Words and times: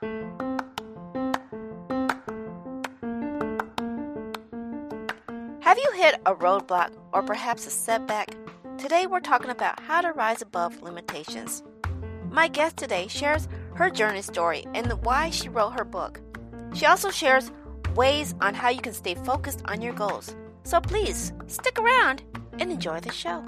Have 0.00 0.10
you 5.76 5.92
hit 5.96 6.20
a 6.24 6.34
roadblock 6.36 6.92
or 7.12 7.22
perhaps 7.22 7.66
a 7.66 7.70
setback? 7.70 8.36
Today 8.78 9.06
we're 9.06 9.18
talking 9.18 9.50
about 9.50 9.80
how 9.80 10.00
to 10.00 10.12
rise 10.12 10.40
above 10.40 10.82
limitations. 10.82 11.64
My 12.30 12.46
guest 12.46 12.76
today 12.76 13.08
shares 13.08 13.48
her 13.74 13.90
journey 13.90 14.22
story 14.22 14.64
and 14.72 14.92
why 15.04 15.30
she 15.30 15.48
wrote 15.48 15.70
her 15.70 15.84
book. 15.84 16.20
She 16.74 16.86
also 16.86 17.10
shares 17.10 17.50
ways 17.96 18.36
on 18.40 18.54
how 18.54 18.68
you 18.68 18.80
can 18.80 18.94
stay 18.94 19.16
focused 19.16 19.62
on 19.64 19.82
your 19.82 19.94
goals. 19.94 20.36
So 20.62 20.80
please 20.80 21.32
stick 21.48 21.76
around 21.76 22.22
and 22.60 22.70
enjoy 22.70 23.00
the 23.00 23.10
show. 23.12 23.44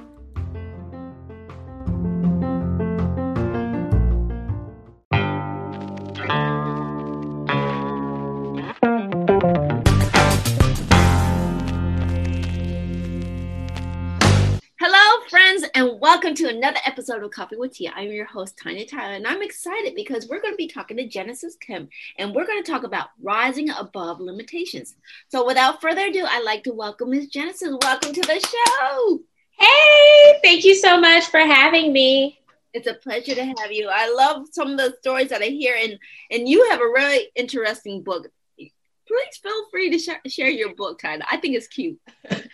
Welcome 16.31 16.47
to 16.47 16.57
another 16.57 16.79
episode 16.87 17.25
of 17.25 17.33
Coffee 17.33 17.57
with 17.57 17.73
Tia. 17.73 17.91
I'm 17.93 18.13
your 18.13 18.25
host, 18.25 18.57
Tanya 18.57 18.87
Tyler, 18.87 19.15
and 19.15 19.27
I'm 19.27 19.43
excited 19.43 19.97
because 19.97 20.29
we're 20.29 20.41
going 20.41 20.53
to 20.53 20.57
be 20.57 20.69
talking 20.69 20.97
to 20.99 21.05
Genesis 21.05 21.57
Kemp 21.57 21.91
and 22.21 22.33
we're 22.33 22.47
going 22.47 22.63
to 22.63 22.71
talk 22.71 22.85
about 22.85 23.09
rising 23.21 23.69
above 23.71 24.21
limitations. 24.21 24.95
So, 25.27 25.45
without 25.45 25.81
further 25.81 26.07
ado, 26.07 26.25
I'd 26.25 26.45
like 26.45 26.63
to 26.65 26.73
welcome 26.73 27.11
Ms. 27.11 27.31
Genesis. 27.31 27.77
Welcome 27.83 28.13
to 28.13 28.21
the 28.21 28.39
show. 28.39 29.19
Hey, 29.59 30.39
thank 30.45 30.65
you 30.65 30.77
so 30.77 31.01
much 31.01 31.25
for 31.25 31.41
having 31.41 31.93
me. 31.93 32.39
It's 32.73 32.87
a 32.87 32.95
pleasure 32.95 33.35
to 33.35 33.45
have 33.45 33.73
you. 33.73 33.89
I 33.93 34.15
love 34.15 34.47
some 34.53 34.71
of 34.71 34.77
the 34.77 34.95
stories 35.01 35.31
that 35.31 35.43
I 35.43 35.47
hear, 35.47 35.77
and 35.77 35.99
and 36.31 36.49
you 36.49 36.71
have 36.71 36.81
a 36.81 36.85
really 36.85 37.27
interesting 37.35 38.05
book. 38.05 38.29
Please 38.57 39.37
feel 39.43 39.69
free 39.73 39.91
to 39.91 39.99
sh- 39.99 40.33
share 40.33 40.51
your 40.51 40.77
book, 40.77 41.01
Tyler. 41.01 41.25
I 41.29 41.39
think 41.39 41.57
it's 41.57 41.67
cute. 41.67 41.99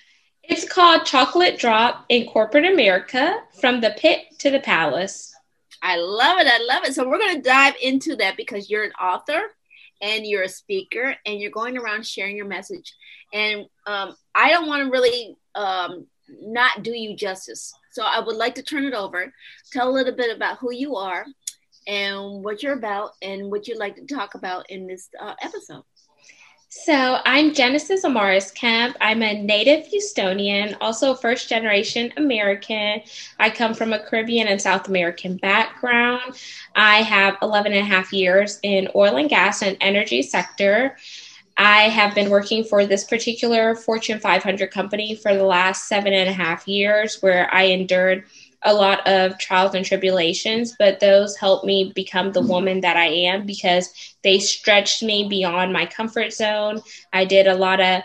It's 0.48 0.66
called 0.66 1.04
Chocolate 1.04 1.58
Drop 1.58 2.04
in 2.08 2.26
Corporate 2.28 2.64
America 2.64 3.42
From 3.60 3.80
the 3.80 3.94
Pit 3.98 4.26
to 4.38 4.50
the 4.50 4.60
Palace. 4.60 5.34
I 5.82 5.96
love 5.96 6.38
it. 6.38 6.46
I 6.46 6.64
love 6.64 6.84
it. 6.84 6.94
So, 6.94 7.08
we're 7.08 7.18
going 7.18 7.36
to 7.36 7.42
dive 7.42 7.74
into 7.82 8.14
that 8.16 8.36
because 8.36 8.70
you're 8.70 8.84
an 8.84 8.92
author 8.92 9.40
and 10.00 10.24
you're 10.24 10.44
a 10.44 10.48
speaker 10.48 11.16
and 11.26 11.40
you're 11.40 11.50
going 11.50 11.76
around 11.76 12.06
sharing 12.06 12.36
your 12.36 12.46
message. 12.46 12.94
And 13.32 13.66
um, 13.88 14.14
I 14.36 14.50
don't 14.50 14.68
want 14.68 14.84
to 14.84 14.90
really 14.90 15.36
um, 15.56 16.06
not 16.28 16.84
do 16.84 16.92
you 16.92 17.16
justice. 17.16 17.74
So, 17.90 18.04
I 18.04 18.20
would 18.20 18.36
like 18.36 18.54
to 18.54 18.62
turn 18.62 18.84
it 18.84 18.94
over. 18.94 19.32
Tell 19.72 19.88
a 19.88 19.90
little 19.90 20.14
bit 20.14 20.34
about 20.34 20.58
who 20.58 20.72
you 20.72 20.94
are 20.94 21.26
and 21.88 22.44
what 22.44 22.62
you're 22.62 22.74
about 22.74 23.10
and 23.20 23.50
what 23.50 23.66
you'd 23.66 23.78
like 23.78 23.96
to 23.96 24.06
talk 24.06 24.36
about 24.36 24.70
in 24.70 24.86
this 24.86 25.08
uh, 25.20 25.34
episode. 25.42 25.82
So 26.84 27.18
I'm 27.24 27.54
Genesis 27.54 28.04
Amaris 28.04 28.54
Kemp. 28.54 28.96
I'm 29.00 29.22
a 29.22 29.42
native 29.42 29.86
Houstonian, 29.90 30.76
also 30.80 31.14
first 31.14 31.48
generation 31.48 32.12
American. 32.16 33.00
I 33.40 33.50
come 33.50 33.72
from 33.72 33.92
a 33.92 33.98
Caribbean 33.98 34.46
and 34.46 34.60
South 34.60 34.86
American 34.86 35.36
background. 35.38 36.36
I 36.76 36.98
have 36.98 37.38
11 37.40 37.72
and 37.72 37.80
a 37.80 37.84
half 37.84 38.12
years 38.12 38.60
in 38.62 38.88
oil 38.94 39.16
and 39.16 39.28
gas 39.28 39.62
and 39.62 39.76
energy 39.80 40.22
sector. 40.22 40.96
I 41.56 41.88
have 41.88 42.14
been 42.14 42.30
working 42.30 42.62
for 42.62 42.84
this 42.84 43.04
particular 43.04 43.74
Fortune 43.74 44.20
500 44.20 44.70
company 44.70 45.16
for 45.16 45.34
the 45.34 45.44
last 45.44 45.88
seven 45.88 46.12
and 46.12 46.28
a 46.28 46.32
half 46.32 46.68
years, 46.68 47.22
where 47.22 47.52
I 47.52 47.62
endured 47.62 48.24
a 48.62 48.72
lot 48.72 49.06
of 49.06 49.38
trials 49.38 49.74
and 49.74 49.84
tribulations, 49.84 50.74
but 50.78 51.00
those 51.00 51.36
helped 51.36 51.64
me 51.64 51.92
become 51.94 52.32
the 52.32 52.42
woman 52.42 52.80
that 52.80 52.96
I 52.96 53.06
am 53.06 53.46
because 53.46 53.92
they 54.22 54.38
stretched 54.38 55.02
me 55.02 55.28
beyond 55.28 55.72
my 55.72 55.86
comfort 55.86 56.32
zone. 56.32 56.80
I 57.12 57.24
did 57.24 57.46
a 57.46 57.54
lot 57.54 57.80
of 57.80 58.02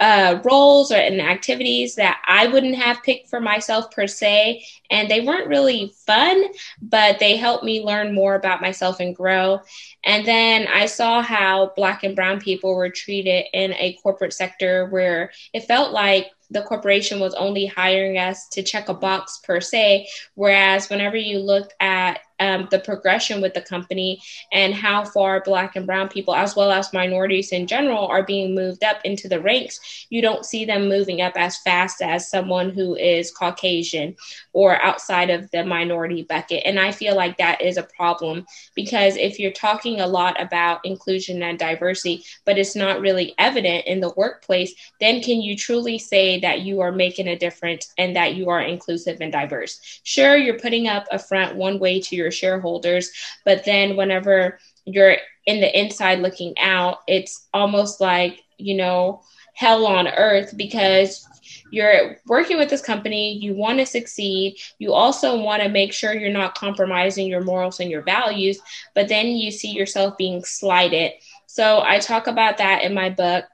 uh, 0.00 0.40
roles 0.44 0.90
or 0.90 0.96
and 0.96 1.20
activities 1.20 1.94
that 1.94 2.22
I 2.26 2.46
wouldn't 2.46 2.76
have 2.76 3.02
picked 3.02 3.28
for 3.28 3.38
myself 3.38 3.90
per 3.90 4.06
se. 4.06 4.64
And 4.90 5.10
they 5.10 5.20
weren't 5.20 5.48
really 5.48 5.92
fun, 6.06 6.42
but 6.80 7.18
they 7.18 7.36
helped 7.36 7.64
me 7.64 7.84
learn 7.84 8.14
more 8.14 8.34
about 8.34 8.62
myself 8.62 8.98
and 9.00 9.14
grow. 9.14 9.60
And 10.04 10.26
then 10.26 10.66
I 10.68 10.86
saw 10.86 11.20
how 11.20 11.72
Black 11.76 12.02
and 12.02 12.16
Brown 12.16 12.40
people 12.40 12.74
were 12.74 12.88
treated 12.88 13.44
in 13.52 13.74
a 13.74 13.98
corporate 14.02 14.32
sector 14.32 14.86
where 14.86 15.32
it 15.52 15.64
felt 15.64 15.92
like 15.92 16.30
the 16.50 16.62
corporation 16.62 17.20
was 17.20 17.34
only 17.34 17.66
hiring 17.66 18.18
us 18.18 18.48
to 18.48 18.62
check 18.62 18.88
a 18.88 18.94
box 18.94 19.40
per 19.44 19.60
se. 19.60 20.08
Whereas 20.34 20.90
whenever 20.90 21.16
you 21.16 21.38
look 21.38 21.72
at 21.80 22.20
um, 22.40 22.68
the 22.70 22.78
progression 22.78 23.40
with 23.40 23.54
the 23.54 23.60
company 23.60 24.20
and 24.50 24.74
how 24.74 25.04
far 25.04 25.42
Black 25.42 25.76
and 25.76 25.86
Brown 25.86 26.08
people, 26.08 26.34
as 26.34 26.56
well 26.56 26.72
as 26.72 26.92
minorities 26.92 27.52
in 27.52 27.66
general, 27.66 28.06
are 28.06 28.24
being 28.24 28.54
moved 28.54 28.82
up 28.82 29.00
into 29.04 29.28
the 29.28 29.40
ranks, 29.40 30.06
you 30.08 30.22
don't 30.22 30.46
see 30.46 30.64
them 30.64 30.88
moving 30.88 31.20
up 31.20 31.34
as 31.36 31.58
fast 31.58 32.00
as 32.00 32.30
someone 32.30 32.70
who 32.70 32.96
is 32.96 33.30
Caucasian 33.30 34.16
or 34.52 34.82
outside 34.82 35.28
of 35.30 35.50
the 35.50 35.64
minority 35.64 36.22
bucket. 36.22 36.62
And 36.64 36.80
I 36.80 36.92
feel 36.92 37.14
like 37.14 37.36
that 37.36 37.60
is 37.60 37.76
a 37.76 37.82
problem 37.82 38.46
because 38.74 39.16
if 39.16 39.38
you're 39.38 39.52
talking 39.52 40.00
a 40.00 40.06
lot 40.06 40.40
about 40.40 40.84
inclusion 40.84 41.42
and 41.42 41.58
diversity, 41.58 42.24
but 42.46 42.58
it's 42.58 42.74
not 42.74 43.00
really 43.00 43.34
evident 43.36 43.86
in 43.86 44.00
the 44.00 44.14
workplace, 44.16 44.74
then 44.98 45.22
can 45.22 45.42
you 45.42 45.56
truly 45.56 45.98
say 45.98 46.39
that 46.40 46.60
you 46.62 46.80
are 46.80 46.92
making 46.92 47.28
a 47.28 47.38
difference 47.38 47.92
and 47.98 48.16
that 48.16 48.34
you 48.34 48.50
are 48.50 48.60
inclusive 48.60 49.18
and 49.20 49.32
diverse? 49.32 50.00
Sure, 50.04 50.36
you're 50.36 50.58
putting 50.58 50.88
up 50.88 51.06
a 51.10 51.18
front 51.18 51.56
one 51.56 51.78
way 51.78 52.00
to 52.00 52.16
your 52.16 52.30
shareholders. 52.30 53.10
But 53.44 53.64
then 53.64 53.96
whenever 53.96 54.58
you're 54.84 55.16
in 55.46 55.60
the 55.60 55.78
inside 55.78 56.20
looking 56.20 56.54
out, 56.58 56.98
it's 57.06 57.48
almost 57.52 58.00
like, 58.00 58.40
you 58.58 58.76
know, 58.76 59.22
hell 59.54 59.86
on 59.86 60.08
earth 60.08 60.54
because 60.56 61.26
you're 61.70 62.16
working 62.26 62.58
with 62.58 62.68
this 62.68 62.82
company, 62.82 63.38
you 63.38 63.54
want 63.54 63.78
to 63.78 63.86
succeed, 63.86 64.56
you 64.78 64.92
also 64.92 65.40
want 65.40 65.62
to 65.62 65.68
make 65.68 65.92
sure 65.92 66.12
you're 66.12 66.32
not 66.32 66.54
compromising 66.54 67.26
your 67.28 67.42
morals 67.42 67.80
and 67.80 67.90
your 67.90 68.02
values, 68.02 68.58
but 68.94 69.08
then 69.08 69.28
you 69.28 69.50
see 69.50 69.70
yourself 69.70 70.16
being 70.16 70.44
slighted. 70.44 71.12
So 71.46 71.82
I 71.84 71.98
talk 71.98 72.26
about 72.26 72.58
that 72.58 72.82
in 72.82 72.94
my 72.94 73.10
book. 73.10 73.44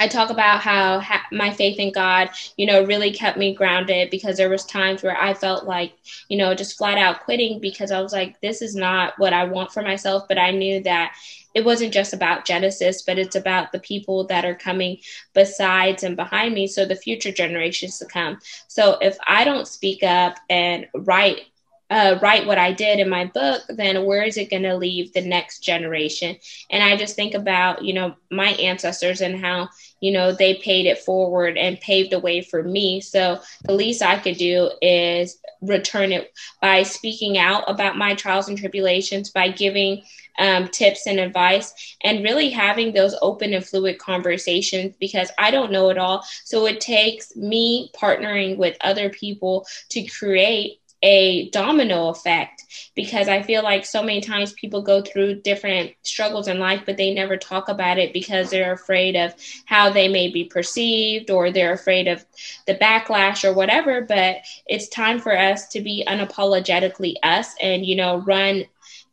I 0.00 0.08
talk 0.08 0.30
about 0.30 0.62
how 0.62 0.98
ha- 0.98 1.26
my 1.30 1.52
faith 1.52 1.78
in 1.78 1.92
God, 1.92 2.30
you 2.56 2.64
know, 2.64 2.84
really 2.84 3.12
kept 3.12 3.36
me 3.36 3.54
grounded 3.54 4.08
because 4.08 4.38
there 4.38 4.48
was 4.48 4.64
times 4.64 5.02
where 5.02 5.20
I 5.20 5.34
felt 5.34 5.66
like, 5.66 5.92
you 6.30 6.38
know, 6.38 6.54
just 6.54 6.78
flat 6.78 6.96
out 6.96 7.20
quitting 7.20 7.60
because 7.60 7.90
I 7.90 8.00
was 8.00 8.10
like, 8.10 8.40
this 8.40 8.62
is 8.62 8.74
not 8.74 9.12
what 9.18 9.34
I 9.34 9.44
want 9.44 9.72
for 9.72 9.82
myself. 9.82 10.24
But 10.26 10.38
I 10.38 10.52
knew 10.52 10.82
that 10.84 11.12
it 11.54 11.66
wasn't 11.66 11.92
just 11.92 12.14
about 12.14 12.46
Genesis, 12.46 13.02
but 13.02 13.18
it's 13.18 13.36
about 13.36 13.72
the 13.72 13.78
people 13.80 14.26
that 14.28 14.46
are 14.46 14.54
coming 14.54 14.96
besides 15.34 16.02
and 16.02 16.16
behind 16.16 16.54
me. 16.54 16.66
So 16.66 16.86
the 16.86 16.96
future 16.96 17.32
generations 17.32 17.98
to 17.98 18.06
come. 18.06 18.38
So 18.68 18.96
if 19.02 19.18
I 19.26 19.44
don't 19.44 19.68
speak 19.68 20.02
up 20.02 20.38
and 20.48 20.86
write 20.94 21.42
uh, 21.90 22.18
write 22.22 22.46
what 22.46 22.58
I 22.58 22.72
did 22.72 23.00
in 23.00 23.08
my 23.08 23.24
book, 23.24 23.62
then 23.68 24.04
where 24.04 24.22
is 24.22 24.36
it 24.36 24.48
going 24.48 24.62
to 24.62 24.76
leave 24.76 25.12
the 25.12 25.20
next 25.20 25.58
generation? 25.58 26.36
And 26.70 26.82
I 26.82 26.96
just 26.96 27.16
think 27.16 27.34
about, 27.34 27.84
you 27.84 27.92
know, 27.92 28.14
my 28.30 28.50
ancestors 28.50 29.20
and 29.20 29.40
how, 29.40 29.68
you 30.00 30.12
know, 30.12 30.32
they 30.32 30.54
paid 30.54 30.86
it 30.86 30.98
forward 30.98 31.58
and 31.58 31.80
paved 31.80 32.12
the 32.12 32.20
way 32.20 32.42
for 32.42 32.62
me. 32.62 33.00
So 33.00 33.40
the 33.64 33.74
least 33.74 34.02
I 34.02 34.18
could 34.18 34.36
do 34.36 34.70
is 34.80 35.38
return 35.60 36.12
it 36.12 36.32
by 36.62 36.84
speaking 36.84 37.36
out 37.38 37.64
about 37.66 37.98
my 37.98 38.14
trials 38.14 38.48
and 38.48 38.56
tribulations, 38.56 39.30
by 39.30 39.48
giving 39.48 40.02
um, 40.38 40.68
tips 40.68 41.06
and 41.06 41.18
advice, 41.18 41.96
and 42.02 42.24
really 42.24 42.50
having 42.50 42.92
those 42.92 43.16
open 43.20 43.52
and 43.52 43.66
fluid 43.66 43.98
conversations 43.98 44.94
because 44.98 45.30
I 45.38 45.50
don't 45.50 45.72
know 45.72 45.90
it 45.90 45.98
all. 45.98 46.24
So 46.44 46.66
it 46.66 46.80
takes 46.80 47.34
me 47.36 47.90
partnering 47.94 48.56
with 48.56 48.76
other 48.80 49.10
people 49.10 49.66
to 49.90 50.06
create 50.06 50.79
a 51.02 51.48
domino 51.50 52.08
effect 52.08 52.64
because 52.94 53.28
I 53.28 53.42
feel 53.42 53.62
like 53.62 53.84
so 53.84 54.02
many 54.02 54.20
times 54.20 54.52
people 54.52 54.82
go 54.82 55.00
through 55.02 55.40
different 55.42 55.92
struggles 56.02 56.48
in 56.48 56.58
life, 56.58 56.82
but 56.84 56.96
they 56.96 57.14
never 57.14 57.36
talk 57.36 57.68
about 57.68 57.98
it 57.98 58.12
because 58.12 58.50
they're 58.50 58.72
afraid 58.72 59.16
of 59.16 59.34
how 59.64 59.90
they 59.90 60.08
may 60.08 60.30
be 60.30 60.44
perceived 60.44 61.30
or 61.30 61.50
they're 61.50 61.72
afraid 61.72 62.08
of 62.08 62.24
the 62.66 62.74
backlash 62.74 63.44
or 63.44 63.52
whatever. 63.52 64.02
But 64.02 64.36
it's 64.66 64.88
time 64.88 65.18
for 65.18 65.36
us 65.36 65.68
to 65.68 65.80
be 65.80 66.04
unapologetically 66.06 67.14
us 67.22 67.54
and, 67.60 67.84
you 67.84 67.96
know, 67.96 68.18
run 68.18 68.64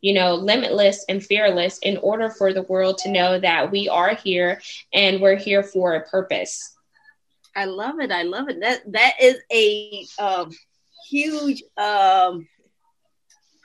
you 0.02 0.14
know, 0.14 0.36
limitless 0.36 1.04
and 1.10 1.24
fearless 1.24 1.80
in 1.80 1.98
order 1.98 2.30
for 2.30 2.54
the 2.54 2.62
world 2.64 3.00
to 3.00 3.12
know 3.12 3.40
that 3.40 3.72
we 3.72 3.90
are 3.90 4.16
here 4.16 4.62
and 4.94 5.22
we're 5.22 5.36
here 5.36 5.64
for 5.64 5.96
a 5.96 6.08
purpose. 6.08 6.76
I 7.56 7.66
love 7.66 8.00
it. 8.00 8.12
I 8.12 8.22
love 8.22 8.50
it. 8.50 8.60
That 8.60 8.82
that 8.92 9.14
is 9.20 9.38
a 9.52 10.06
um, 10.22 10.52
huge 11.10 11.64
um, 11.78 12.48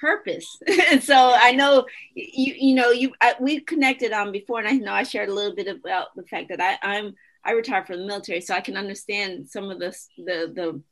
purpose. 0.00 0.46
and 0.90 1.02
so 1.02 1.14
I 1.34 1.52
know 1.52 1.86
you 2.14 2.54
you 2.58 2.74
know 2.74 2.90
you 2.90 3.12
I, 3.20 3.34
we 3.40 3.60
connected 3.60 4.12
on 4.12 4.32
before, 4.32 4.60
and 4.60 4.68
I 4.68 4.72
know 4.72 4.92
I 4.92 5.02
shared 5.02 5.28
a 5.28 5.34
little 5.34 5.54
bit 5.54 5.68
about 5.68 6.14
the 6.16 6.24
fact 6.24 6.48
that 6.50 6.60
I, 6.60 6.78
I'm 6.82 7.14
I 7.44 7.52
retired 7.52 7.86
from 7.86 8.00
the 8.00 8.06
military, 8.06 8.40
so 8.40 8.54
I 8.54 8.60
can 8.60 8.76
understand 8.76 9.48
some 9.48 9.70
of 9.70 9.78
the 9.78 9.96
the 10.18 10.52
the 10.54 10.82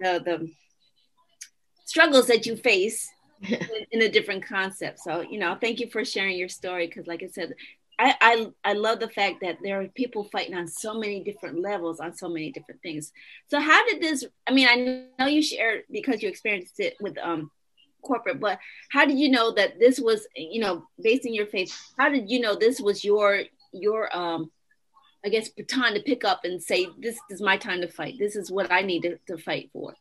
the, 0.00 0.22
the 0.24 0.50
struggles 1.84 2.26
that 2.28 2.46
you 2.46 2.56
face 2.56 3.10
in, 3.42 3.58
in, 3.90 4.02
a 4.02 4.08
different 4.08 4.46
concept. 4.46 4.98
So, 5.00 5.20
you 5.22 5.38
know, 5.38 5.56
thank 5.60 5.80
you 5.80 5.90
for 5.90 6.04
sharing 6.04 6.36
your 6.36 6.48
story 6.48 6.86
because, 6.86 7.06
like 7.06 7.22
I 7.22 7.26
said, 7.26 7.54
I, 8.00 8.14
I, 8.22 8.46
I 8.64 8.72
love 8.72 8.98
the 8.98 9.10
fact 9.10 9.42
that 9.42 9.58
there 9.62 9.78
are 9.82 9.86
people 9.88 10.24
fighting 10.24 10.54
on 10.54 10.66
so 10.66 10.94
many 10.98 11.22
different 11.22 11.60
levels 11.60 12.00
on 12.00 12.16
so 12.16 12.30
many 12.30 12.50
different 12.50 12.80
things. 12.80 13.12
So 13.48 13.60
how 13.60 13.86
did 13.86 14.00
this? 14.00 14.24
I 14.46 14.52
mean, 14.52 14.66
I 14.68 15.04
know 15.22 15.28
you 15.28 15.42
shared 15.42 15.82
because 15.90 16.22
you 16.22 16.28
experienced 16.30 16.80
it 16.80 16.96
with 17.00 17.18
um 17.18 17.50
corporate, 18.02 18.40
but 18.40 18.58
how 18.90 19.04
did 19.04 19.18
you 19.18 19.30
know 19.30 19.52
that 19.52 19.78
this 19.78 20.00
was 20.00 20.26
you 20.34 20.62
know 20.62 20.86
based 21.02 21.26
in 21.26 21.34
your 21.34 21.46
faith? 21.46 21.78
How 21.98 22.08
did 22.08 22.30
you 22.30 22.40
know 22.40 22.54
this 22.54 22.80
was 22.80 23.04
your 23.04 23.42
your 23.72 24.16
um 24.16 24.50
I 25.22 25.28
guess 25.28 25.50
baton 25.50 25.92
to 25.92 26.00
pick 26.00 26.24
up 26.24 26.40
and 26.44 26.62
say 26.62 26.88
this 26.98 27.18
is 27.28 27.42
my 27.42 27.58
time 27.58 27.82
to 27.82 27.88
fight. 27.88 28.14
This 28.18 28.34
is 28.34 28.50
what 28.50 28.72
I 28.72 28.80
need 28.80 29.02
to, 29.02 29.18
to 29.26 29.36
fight 29.36 29.68
for. 29.74 29.94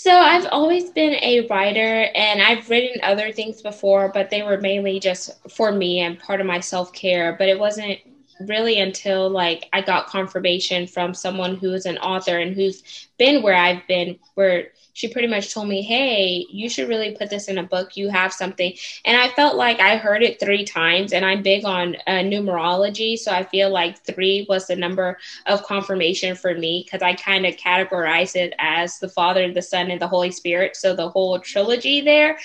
So 0.00 0.12
I've 0.12 0.46
always 0.52 0.90
been 0.90 1.14
a 1.24 1.40
writer 1.48 2.08
and 2.14 2.40
I've 2.40 2.70
written 2.70 3.00
other 3.02 3.32
things 3.32 3.60
before, 3.62 4.12
but 4.14 4.30
they 4.30 4.42
were 4.44 4.60
mainly 4.60 5.00
just 5.00 5.32
for 5.50 5.72
me 5.72 5.98
and 5.98 6.16
part 6.20 6.40
of 6.40 6.46
my 6.46 6.60
self 6.60 6.92
care. 6.92 7.34
But 7.36 7.48
it 7.48 7.58
wasn't 7.58 7.98
really 8.38 8.78
until 8.78 9.28
like 9.28 9.68
I 9.72 9.80
got 9.80 10.06
confirmation 10.06 10.86
from 10.86 11.14
someone 11.14 11.56
who 11.56 11.72
is 11.72 11.84
an 11.84 11.98
author 11.98 12.38
and 12.38 12.54
who's 12.54 13.07
been 13.18 13.42
where 13.42 13.56
I've 13.56 13.86
been, 13.86 14.18
where 14.34 14.68
she 14.98 15.06
pretty 15.06 15.28
much 15.28 15.54
told 15.54 15.68
me, 15.68 15.82
Hey, 15.82 16.46
you 16.50 16.68
should 16.68 16.88
really 16.88 17.14
put 17.14 17.30
this 17.30 17.46
in 17.46 17.58
a 17.58 17.62
book. 17.62 17.96
You 17.96 18.08
have 18.08 18.32
something. 18.32 18.72
And 19.04 19.16
I 19.16 19.28
felt 19.28 19.56
like 19.56 19.78
I 19.78 19.96
heard 19.96 20.24
it 20.24 20.40
three 20.40 20.64
times, 20.64 21.12
and 21.12 21.24
I'm 21.24 21.42
big 21.42 21.64
on 21.64 21.96
uh, 22.06 22.22
numerology. 22.22 23.16
So 23.16 23.30
I 23.30 23.44
feel 23.44 23.70
like 23.70 24.04
three 24.04 24.44
was 24.48 24.66
the 24.66 24.74
number 24.76 25.18
of 25.46 25.62
confirmation 25.64 26.34
for 26.34 26.54
me 26.54 26.84
because 26.84 27.02
I 27.02 27.14
kind 27.14 27.46
of 27.46 27.56
categorize 27.56 28.34
it 28.34 28.54
as 28.58 28.98
the 28.98 29.08
Father, 29.08 29.52
the 29.52 29.62
Son, 29.62 29.90
and 29.90 30.00
the 30.00 30.08
Holy 30.08 30.32
Spirit. 30.32 30.76
So 30.76 30.96
the 30.96 31.10
whole 31.10 31.38
trilogy 31.38 32.00
there. 32.00 32.38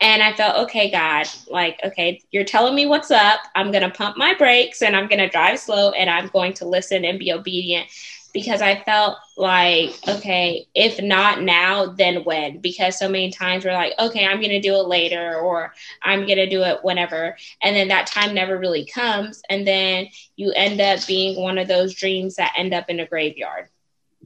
And 0.00 0.22
I 0.22 0.32
felt, 0.32 0.56
okay, 0.64 0.90
God, 0.90 1.28
like, 1.48 1.78
okay, 1.84 2.22
you're 2.30 2.44
telling 2.44 2.74
me 2.74 2.86
what's 2.86 3.10
up. 3.10 3.40
I'm 3.54 3.70
going 3.70 3.82
to 3.82 3.90
pump 3.90 4.16
my 4.16 4.34
brakes 4.34 4.80
and 4.80 4.96
I'm 4.96 5.08
going 5.08 5.18
to 5.18 5.28
drive 5.28 5.58
slow 5.58 5.90
and 5.90 6.08
I'm 6.08 6.28
going 6.28 6.54
to 6.54 6.66
listen 6.66 7.04
and 7.04 7.18
be 7.18 7.32
obedient 7.32 7.88
because 8.32 8.62
I 8.62 8.82
felt 8.84 9.18
like, 9.36 9.96
okay, 10.08 10.66
if 10.74 11.02
not 11.02 11.42
now, 11.42 11.86
then 11.86 12.24
when? 12.24 12.58
Because 12.58 12.98
so 12.98 13.08
many 13.08 13.30
times 13.30 13.64
we're 13.64 13.72
like, 13.72 13.94
okay, 13.98 14.26
I'm 14.26 14.38
going 14.38 14.50
to 14.50 14.60
do 14.60 14.74
it 14.76 14.86
later 14.86 15.36
or 15.36 15.74
I'm 16.02 16.26
going 16.26 16.36
to 16.36 16.48
do 16.48 16.62
it 16.62 16.80
whenever. 16.82 17.36
And 17.62 17.74
then 17.74 17.88
that 17.88 18.06
time 18.06 18.34
never 18.34 18.58
really 18.58 18.86
comes. 18.86 19.42
And 19.50 19.66
then 19.66 20.08
you 20.36 20.52
end 20.52 20.80
up 20.80 21.06
being 21.06 21.40
one 21.40 21.58
of 21.58 21.68
those 21.68 21.94
dreams 21.94 22.36
that 22.36 22.54
end 22.56 22.74
up 22.74 22.88
in 22.88 23.00
a 23.00 23.06
graveyard. 23.06 23.68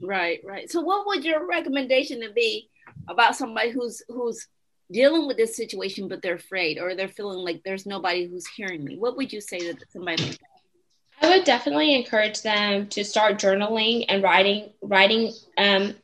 Right, 0.00 0.40
right. 0.44 0.70
So 0.70 0.80
what 0.80 1.06
would 1.06 1.24
your 1.24 1.46
recommendation 1.46 2.22
be 2.34 2.68
about 3.08 3.36
somebody 3.36 3.70
who's, 3.70 4.02
who's, 4.08 4.48
dealing 4.92 5.26
with 5.26 5.38
this 5.38 5.56
situation 5.56 6.08
but 6.08 6.20
they're 6.20 6.34
afraid 6.34 6.78
or 6.78 6.94
they're 6.94 7.08
feeling 7.08 7.38
like 7.38 7.62
there's 7.64 7.86
nobody 7.86 8.26
who's 8.26 8.46
hearing 8.46 8.84
me 8.84 8.98
what 8.98 9.16
would 9.16 9.32
you 9.32 9.40
say 9.40 9.58
to 9.58 9.74
somebody 9.90 10.22
like 10.22 10.38
that 10.38 10.53
I 11.22 11.28
would 11.28 11.44
definitely 11.44 11.94
encourage 11.94 12.42
them 12.42 12.88
to 12.88 13.04
start 13.04 13.38
journaling 13.38 14.04
and 14.08 14.22
writing 14.22 14.70
writing 14.82 15.32
um, 15.56 15.94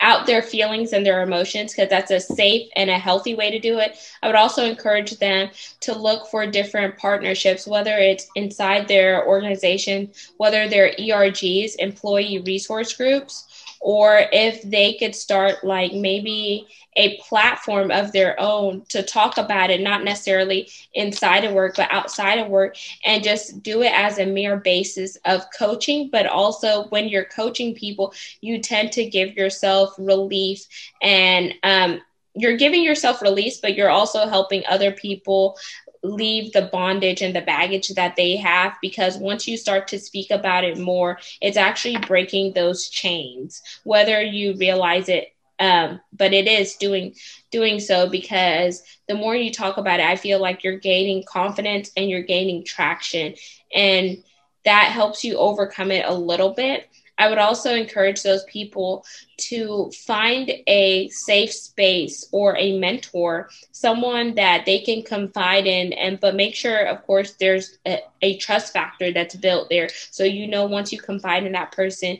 out 0.00 0.26
their 0.26 0.42
feelings 0.42 0.92
and 0.92 1.04
their 1.06 1.22
emotions 1.22 1.72
because 1.72 1.88
that's 1.88 2.10
a 2.10 2.20
safe 2.20 2.68
and 2.76 2.90
a 2.90 2.98
healthy 2.98 3.34
way 3.34 3.50
to 3.50 3.58
do 3.58 3.78
it. 3.78 3.96
I 4.22 4.26
would 4.26 4.36
also 4.36 4.64
encourage 4.64 5.18
them 5.18 5.50
to 5.80 5.96
look 5.96 6.26
for 6.26 6.46
different 6.46 6.98
partnerships, 6.98 7.66
whether 7.66 7.96
it's 7.96 8.28
inside 8.34 8.88
their 8.88 9.26
organization, 9.26 10.10
whether 10.36 10.68
they're 10.68 10.92
ERGs, 10.98 11.76
employee 11.78 12.38
resource 12.40 12.92
groups, 12.92 13.55
or 13.80 14.22
if 14.32 14.62
they 14.62 14.94
could 14.94 15.14
start 15.14 15.64
like 15.64 15.92
maybe 15.92 16.66
a 16.96 17.16
platform 17.18 17.90
of 17.90 18.12
their 18.12 18.38
own 18.40 18.82
to 18.88 19.02
talk 19.02 19.36
about 19.36 19.70
it, 19.70 19.80
not 19.80 20.02
necessarily 20.02 20.68
inside 20.94 21.44
of 21.44 21.52
work, 21.52 21.76
but 21.76 21.92
outside 21.92 22.38
of 22.38 22.48
work, 22.48 22.76
and 23.04 23.22
just 23.22 23.62
do 23.62 23.82
it 23.82 23.92
as 23.94 24.18
a 24.18 24.26
mere 24.26 24.56
basis 24.56 25.16
of 25.24 25.44
coaching. 25.56 26.08
But 26.10 26.26
also, 26.26 26.84
when 26.88 27.08
you're 27.08 27.26
coaching 27.26 27.74
people, 27.74 28.14
you 28.40 28.60
tend 28.60 28.92
to 28.92 29.04
give 29.04 29.36
yourself 29.36 29.94
relief 29.98 30.66
and 31.02 31.54
um, 31.62 32.00
you're 32.34 32.56
giving 32.56 32.82
yourself 32.82 33.22
release, 33.22 33.58
but 33.60 33.74
you're 33.74 33.90
also 33.90 34.26
helping 34.28 34.62
other 34.66 34.92
people 34.92 35.58
leave 36.06 36.52
the 36.52 36.68
bondage 36.72 37.22
and 37.22 37.34
the 37.34 37.40
baggage 37.40 37.88
that 37.88 38.16
they 38.16 38.36
have 38.36 38.74
because 38.80 39.16
once 39.18 39.46
you 39.46 39.56
start 39.56 39.88
to 39.88 39.98
speak 39.98 40.30
about 40.30 40.64
it 40.64 40.78
more, 40.78 41.18
it's 41.40 41.56
actually 41.56 41.98
breaking 41.98 42.52
those 42.52 42.88
chains, 42.88 43.62
whether 43.84 44.22
you 44.22 44.54
realize 44.56 45.08
it. 45.08 45.32
Um, 45.58 46.00
but 46.12 46.34
it 46.34 46.46
is 46.46 46.76
doing 46.76 47.14
doing 47.50 47.80
so 47.80 48.08
because 48.10 48.82
the 49.08 49.14
more 49.14 49.34
you 49.34 49.50
talk 49.50 49.78
about 49.78 50.00
it, 50.00 50.06
I 50.06 50.16
feel 50.16 50.38
like 50.38 50.62
you're 50.62 50.78
gaining 50.78 51.24
confidence 51.26 51.90
and 51.96 52.10
you're 52.10 52.22
gaining 52.22 52.64
traction, 52.64 53.34
and 53.74 54.18
that 54.66 54.90
helps 54.90 55.24
you 55.24 55.38
overcome 55.38 55.90
it 55.90 56.04
a 56.06 56.12
little 56.12 56.52
bit. 56.52 56.88
I 57.18 57.28
would 57.28 57.38
also 57.38 57.74
encourage 57.74 58.22
those 58.22 58.44
people 58.44 59.04
to 59.38 59.90
find 60.06 60.52
a 60.66 61.08
safe 61.08 61.52
space 61.52 62.28
or 62.32 62.56
a 62.56 62.78
mentor, 62.78 63.48
someone 63.72 64.34
that 64.34 64.66
they 64.66 64.80
can 64.80 65.02
confide 65.02 65.66
in, 65.66 65.92
and 65.94 66.20
but 66.20 66.34
make 66.34 66.54
sure, 66.54 66.84
of 66.86 67.06
course, 67.06 67.32
there's 67.34 67.78
a, 67.86 68.00
a 68.22 68.36
trust 68.38 68.72
factor 68.72 69.12
that's 69.12 69.36
built 69.36 69.68
there. 69.70 69.88
So 70.10 70.24
you 70.24 70.46
know, 70.46 70.66
once 70.66 70.92
you 70.92 71.00
confide 71.00 71.44
in 71.44 71.52
that 71.52 71.72
person, 71.72 72.18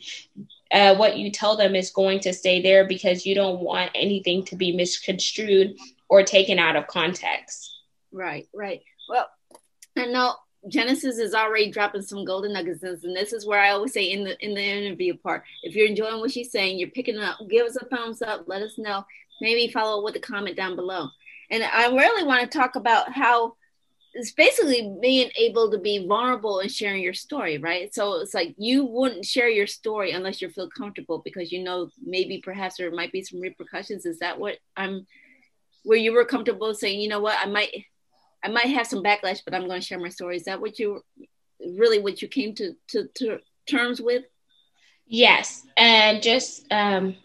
uh, 0.73 0.95
what 0.97 1.17
you 1.17 1.31
tell 1.31 1.57
them 1.57 1.75
is 1.75 1.91
going 1.91 2.21
to 2.21 2.33
stay 2.33 2.61
there 2.63 2.87
because 2.87 3.27
you 3.27 3.35
don't 3.35 3.61
want 3.61 3.91
anything 3.95 4.45
to 4.47 4.57
be 4.57 4.73
misconstrued 4.73 5.77
or 6.09 6.23
taken 6.23 6.59
out 6.59 6.77
of 6.77 6.87
context. 6.87 7.71
Right, 8.13 8.49
right. 8.55 8.83
Well, 9.09 9.29
I 9.97 10.07
know 10.07 10.35
Genesis 10.69 11.19
is 11.19 11.35
already 11.35 11.71
dropping 11.71 12.03
some 12.03 12.25
golden 12.25 12.53
nuggets, 12.53 12.83
and 12.83 13.17
this 13.17 13.33
is 13.33 13.47
where 13.47 13.61
I 13.61 13.71
always 13.71 13.93
say 13.93 14.11
in 14.11 14.25
the 14.25 14.39
in 14.45 14.55
the 14.55 14.63
interview 14.63 15.17
part, 15.17 15.45
if 15.63 15.75
you're 15.75 15.87
enjoying 15.87 16.21
what 16.21 16.31
she's 16.31 16.51
saying, 16.51 16.79
you're 16.79 16.91
picking 16.91 17.19
up, 17.19 17.39
give 17.49 17.67
us 17.67 17.77
a 17.77 17.85
thumbs 17.87 18.23
up, 18.23 18.45
let 18.47 18.63
us 18.63 18.79
know. 18.79 19.05
Maybe 19.41 19.73
follow 19.73 20.03
with 20.03 20.17
a 20.17 20.21
comment 20.21 20.57
down 20.57 20.77
below. 20.77 21.09
And 21.51 21.63
I 21.63 21.89
really 21.89 22.25
want 22.25 22.41
to 22.41 22.59
talk 22.59 22.75
about 22.77 23.13
how 23.13 23.57
it's 24.15 24.33
basically 24.33 24.97
being 25.03 25.31
able 25.37 25.71
to 25.71 25.79
be 25.79 26.07
vulnerable 26.07 26.61
and 26.61 26.73
sharing 26.73 27.03
your 27.03 27.12
story, 27.12 27.59
right? 27.59 27.95
So 27.95 28.21
it's 28.21 28.33
like 28.33 28.55
you 28.57 28.85
wouldn't 28.85 29.27
share 29.27 29.51
your 29.51 29.67
story 29.67 30.12
unless 30.12 30.41
you 30.41 30.49
feel 30.49 30.71
comfortable 30.71 31.19
because 31.19 31.53
you 31.53 31.62
know 31.62 31.91
maybe 32.03 32.39
perhaps 32.43 32.79
there 32.79 32.91
might 32.91 33.12
be 33.12 33.23
some 33.23 33.41
repercussions. 33.41 34.07
Is 34.07 34.19
that 34.21 34.39
what 34.39 34.57
I'm 34.77 35.07
where 35.85 35.99
you 35.99 36.12
were 36.12 36.25
comfortable 36.25 36.75
saying, 36.75 37.01
you 37.01 37.09
know 37.09 37.21
what, 37.21 37.39
I 37.41 37.47
might 37.47 37.85
I 38.44 38.49
might 38.49 38.67
have 38.67 38.87
some 38.87 39.03
backlash, 39.03 39.41
but 39.44 39.55
I'm 39.55 39.67
going 39.67 39.81
to 39.81 39.87
share 39.87 39.99
my 39.99 40.09
story. 40.09 40.37
Is 40.37 40.44
that 40.44 40.61
what 40.61 40.79
you 40.79 41.03
really 41.61 41.99
what 41.99 42.23
you 42.23 42.28
came 42.28 42.55
to 42.57 42.75
to, 42.88 43.09
to 43.14 43.38
terms 43.69 44.00
with? 44.00 44.25
Yes, 45.07 45.66
and 45.76 46.23
just 46.23 46.64
um, 46.73 47.16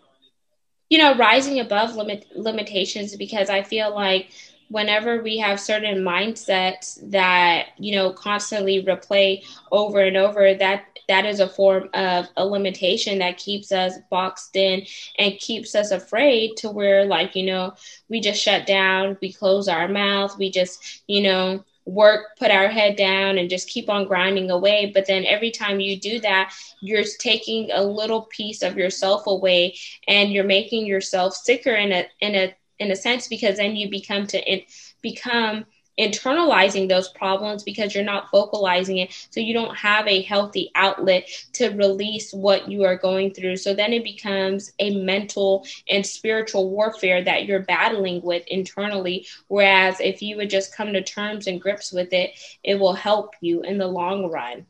you 0.90 0.98
know, 0.98 1.16
rising 1.16 1.60
above 1.60 1.96
limit 1.96 2.26
limitations 2.36 3.16
because 3.16 3.50
I 3.50 3.64
feel 3.64 3.96
like 3.96 4.30
whenever 4.72 5.22
we 5.22 5.38
have 5.38 5.60
certain 5.60 6.00
mindsets 6.00 6.98
that 7.12 7.68
you 7.78 7.96
know 7.96 8.12
constantly 8.12 8.84
replay 8.84 9.44
over 9.72 10.00
and 10.00 10.18
over 10.18 10.54
that 10.54 10.86
that 11.08 11.26
is 11.26 11.42
a 11.42 11.50
form 11.50 11.90
of 11.94 12.28
a 12.38 12.46
limitation 12.46 13.20
that 13.20 13.38
keeps 13.38 13.72
us 13.72 13.94
boxed 14.10 14.56
in 14.56 14.86
and 15.18 15.38
keeps 15.40 15.76
us 15.76 15.92
afraid 15.92 16.56
to 16.56 16.70
where 16.70 17.06
like 17.06 17.36
you 17.36 17.46
know 17.46 17.74
we 18.10 18.20
just 18.22 18.42
shut 18.42 18.66
down 18.66 19.18
we 19.22 19.32
close 19.32 19.68
our 19.68 19.88
mouth 19.88 20.38
we 20.38 20.50
just 20.50 21.04
you 21.08 21.22
know 21.22 21.64
work 21.86 22.38
put 22.38 22.52
our 22.52 22.68
head 22.68 22.96
down 22.96 23.38
and 23.38 23.50
just 23.50 23.68
keep 23.68 23.90
on 23.90 24.08
grinding 24.08 24.52
away. 24.52 24.92
But 24.94 25.08
then 25.08 25.26
every 25.26 25.52
time 25.52 25.80
you 25.80 26.00
do 26.00 26.20
that 26.20 26.54
you're 26.80 27.04
taking 27.20 27.72
a 27.72 27.84
little 27.84 28.24
piece 28.24 28.62
of 28.62 28.78
yourself 28.78 29.28
away 29.28 29.76
and 30.08 30.32
you're 30.32 30.44
making 30.44 30.86
yourself 30.86 31.34
sicker 31.34 31.74
in 31.74 31.92
a 31.92 32.06
in 32.20 32.36
a 32.36 32.56
in 32.82 32.92
a 32.92 32.96
sense 32.96 33.28
because 33.28 33.58
then 33.58 33.76
you 33.76 33.90
become 33.90 34.28
to 34.28 34.52
in, 34.52 34.62
become 35.02 35.66
internalizing 36.00 36.88
those 36.88 37.10
problems 37.10 37.64
because 37.64 37.94
you're 37.94 38.04
not 38.04 38.32
vocalizing 38.32 38.98
it. 38.98 39.28
So 39.30 39.40
you 39.40 39.54
don't 39.54 39.76
have 39.76 40.08
a 40.08 40.22
healthy 40.24 40.72
outlet 40.74 41.30
to 41.54 41.70
release 41.70 42.32
what 42.34 42.70
you 42.70 42.84
are 42.86 42.98
going 42.98 43.34
through. 43.34 43.58
So 43.58 43.74
then 43.74 43.94
it 43.94 44.04
becomes 44.04 44.72
a 44.80 44.96
mental 45.04 45.66
and 45.90 46.06
spiritual 46.06 46.70
warfare 46.70 47.24
that 47.24 47.46
you're 47.46 47.60
battling 47.64 48.22
with 48.22 48.44
internally. 48.48 49.28
Whereas 49.48 50.00
if 50.00 50.22
you 50.22 50.38
would 50.38 50.50
just 50.50 50.76
come 50.76 50.94
to 50.94 51.04
terms 51.04 51.48
and 51.48 51.62
grips 51.62 51.92
with 51.92 52.14
it 52.14 52.32
it 52.64 52.80
will 52.80 52.94
help 52.94 53.36
you 53.42 53.62
in 53.62 53.78
the 53.78 53.88
long 53.88 54.30
run. 54.30 54.66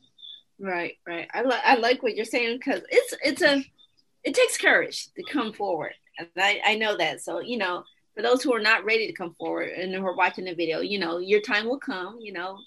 Right 0.60 0.98
right. 1.08 1.27
I, 1.34 1.44
li- 1.44 1.63
I 1.63 1.75
like 1.75 2.03
what 2.03 2.15
you're 2.15 2.25
saying 2.25 2.58
because 2.58 2.82
it's 2.89 3.15
it's 3.24 3.41
a 3.41 3.63
it 4.24 4.36
takes 4.36 4.58
courage 4.58 5.08
to 5.15 5.24
come 5.24 5.53
forward. 5.53 5.94
And 6.20 6.27
I, 6.38 6.62
I 6.65 6.75
know 6.75 6.98
that. 6.98 7.22
So 7.22 7.39
you 7.39 7.58
know 7.58 7.84
for 8.15 8.22
those 8.22 8.44
who 8.44 8.53
are 8.53 8.60
not 8.60 8.86
ready 8.86 9.08
to 9.08 9.13
come 9.13 9.34
forward 9.36 9.70
and 9.70 9.94
who 9.94 10.06
are 10.06 10.15
watching 10.15 10.46
the 10.46 10.56
video, 10.56 10.82
you 10.82 11.00
know, 11.00 11.18
your 11.20 11.41
time 11.41 11.65
will 11.65 11.80
come, 11.80 12.18
you 12.20 12.34
know, 12.34 12.58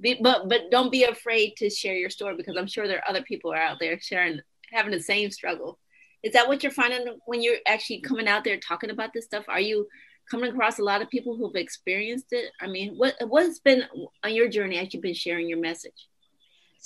be, 0.00 0.18
but 0.20 0.48
but 0.48 0.70
don't 0.70 0.92
be 0.92 1.04
afraid 1.04 1.56
to 1.56 1.70
share 1.70 1.94
your 1.94 2.10
story 2.10 2.36
because 2.36 2.56
I'm 2.56 2.66
sure 2.66 2.86
there 2.86 2.98
are 2.98 3.10
other 3.10 3.22
people 3.22 3.52
are 3.52 3.56
out 3.56 3.78
there 3.80 3.98
sharing 4.00 4.40
having 4.72 4.92
the 4.92 5.00
same 5.00 5.30
struggle. 5.30 5.78
Is 6.22 6.32
that 6.32 6.48
what 6.48 6.62
you're 6.62 6.72
finding 6.72 7.18
when 7.26 7.42
you're 7.42 7.58
actually 7.66 8.00
coming 8.00 8.28
out 8.28 8.44
there 8.44 8.58
talking 8.58 8.90
about 8.90 9.12
this 9.12 9.26
stuff? 9.26 9.44
Are 9.48 9.60
you 9.60 9.86
coming 10.30 10.50
across 10.50 10.78
a 10.78 10.82
lot 10.82 11.02
of 11.02 11.10
people 11.10 11.36
who've 11.36 11.54
experienced 11.54 12.32
it? 12.32 12.50
I 12.60 12.66
mean, 12.66 12.94
what 12.96 13.14
what's 13.26 13.60
been 13.60 13.84
on 14.24 14.34
your 14.34 14.48
journey 14.48 14.78
as 14.78 14.92
you've 14.92 15.02
been 15.02 15.14
sharing 15.14 15.48
your 15.48 15.60
message? 15.60 16.08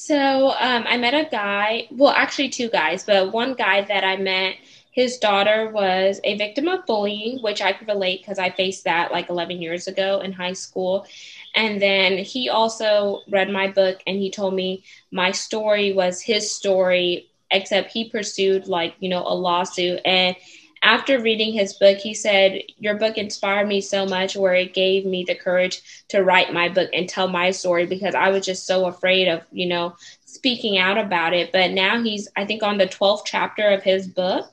So 0.00 0.50
um, 0.50 0.84
I 0.86 0.96
met 0.96 1.14
a 1.14 1.28
guy, 1.28 1.88
well, 1.90 2.12
actually 2.12 2.50
two 2.50 2.68
guys, 2.68 3.02
but 3.02 3.32
one 3.32 3.54
guy 3.54 3.82
that 3.82 4.04
I 4.04 4.16
met, 4.16 4.54
his 4.98 5.16
daughter 5.18 5.70
was 5.70 6.20
a 6.24 6.36
victim 6.36 6.66
of 6.66 6.84
bullying, 6.84 7.40
which 7.40 7.62
I 7.62 7.72
could 7.72 7.86
relate 7.86 8.20
because 8.20 8.40
I 8.40 8.50
faced 8.50 8.82
that 8.82 9.12
like 9.12 9.30
11 9.30 9.62
years 9.62 9.86
ago 9.86 10.18
in 10.18 10.32
high 10.32 10.54
school. 10.54 11.06
And 11.54 11.80
then 11.80 12.18
he 12.18 12.48
also 12.48 13.20
read 13.30 13.48
my 13.48 13.68
book 13.68 14.00
and 14.08 14.16
he 14.16 14.28
told 14.28 14.54
me 14.54 14.82
my 15.12 15.30
story 15.30 15.92
was 15.92 16.20
his 16.20 16.50
story, 16.50 17.30
except 17.48 17.92
he 17.92 18.10
pursued 18.10 18.66
like, 18.66 18.96
you 18.98 19.08
know, 19.08 19.22
a 19.24 19.36
lawsuit. 19.36 20.00
And 20.04 20.34
after 20.82 21.20
reading 21.20 21.52
his 21.52 21.74
book, 21.74 21.98
he 21.98 22.12
said, 22.12 22.62
Your 22.78 22.96
book 22.96 23.18
inspired 23.18 23.68
me 23.68 23.80
so 23.80 24.04
much, 24.04 24.36
where 24.36 24.54
it 24.54 24.74
gave 24.74 25.06
me 25.06 25.24
the 25.24 25.34
courage 25.36 25.80
to 26.08 26.24
write 26.24 26.52
my 26.52 26.68
book 26.68 26.90
and 26.92 27.08
tell 27.08 27.28
my 27.28 27.52
story 27.52 27.86
because 27.86 28.16
I 28.16 28.30
was 28.30 28.44
just 28.44 28.66
so 28.66 28.86
afraid 28.86 29.28
of, 29.28 29.42
you 29.52 29.66
know, 29.66 29.96
speaking 30.24 30.76
out 30.78 30.98
about 30.98 31.34
it. 31.34 31.52
But 31.52 31.70
now 31.70 32.02
he's, 32.02 32.28
I 32.36 32.44
think, 32.44 32.62
on 32.62 32.78
the 32.78 32.86
12th 32.86 33.22
chapter 33.24 33.68
of 33.68 33.82
his 33.82 34.08
book. 34.08 34.50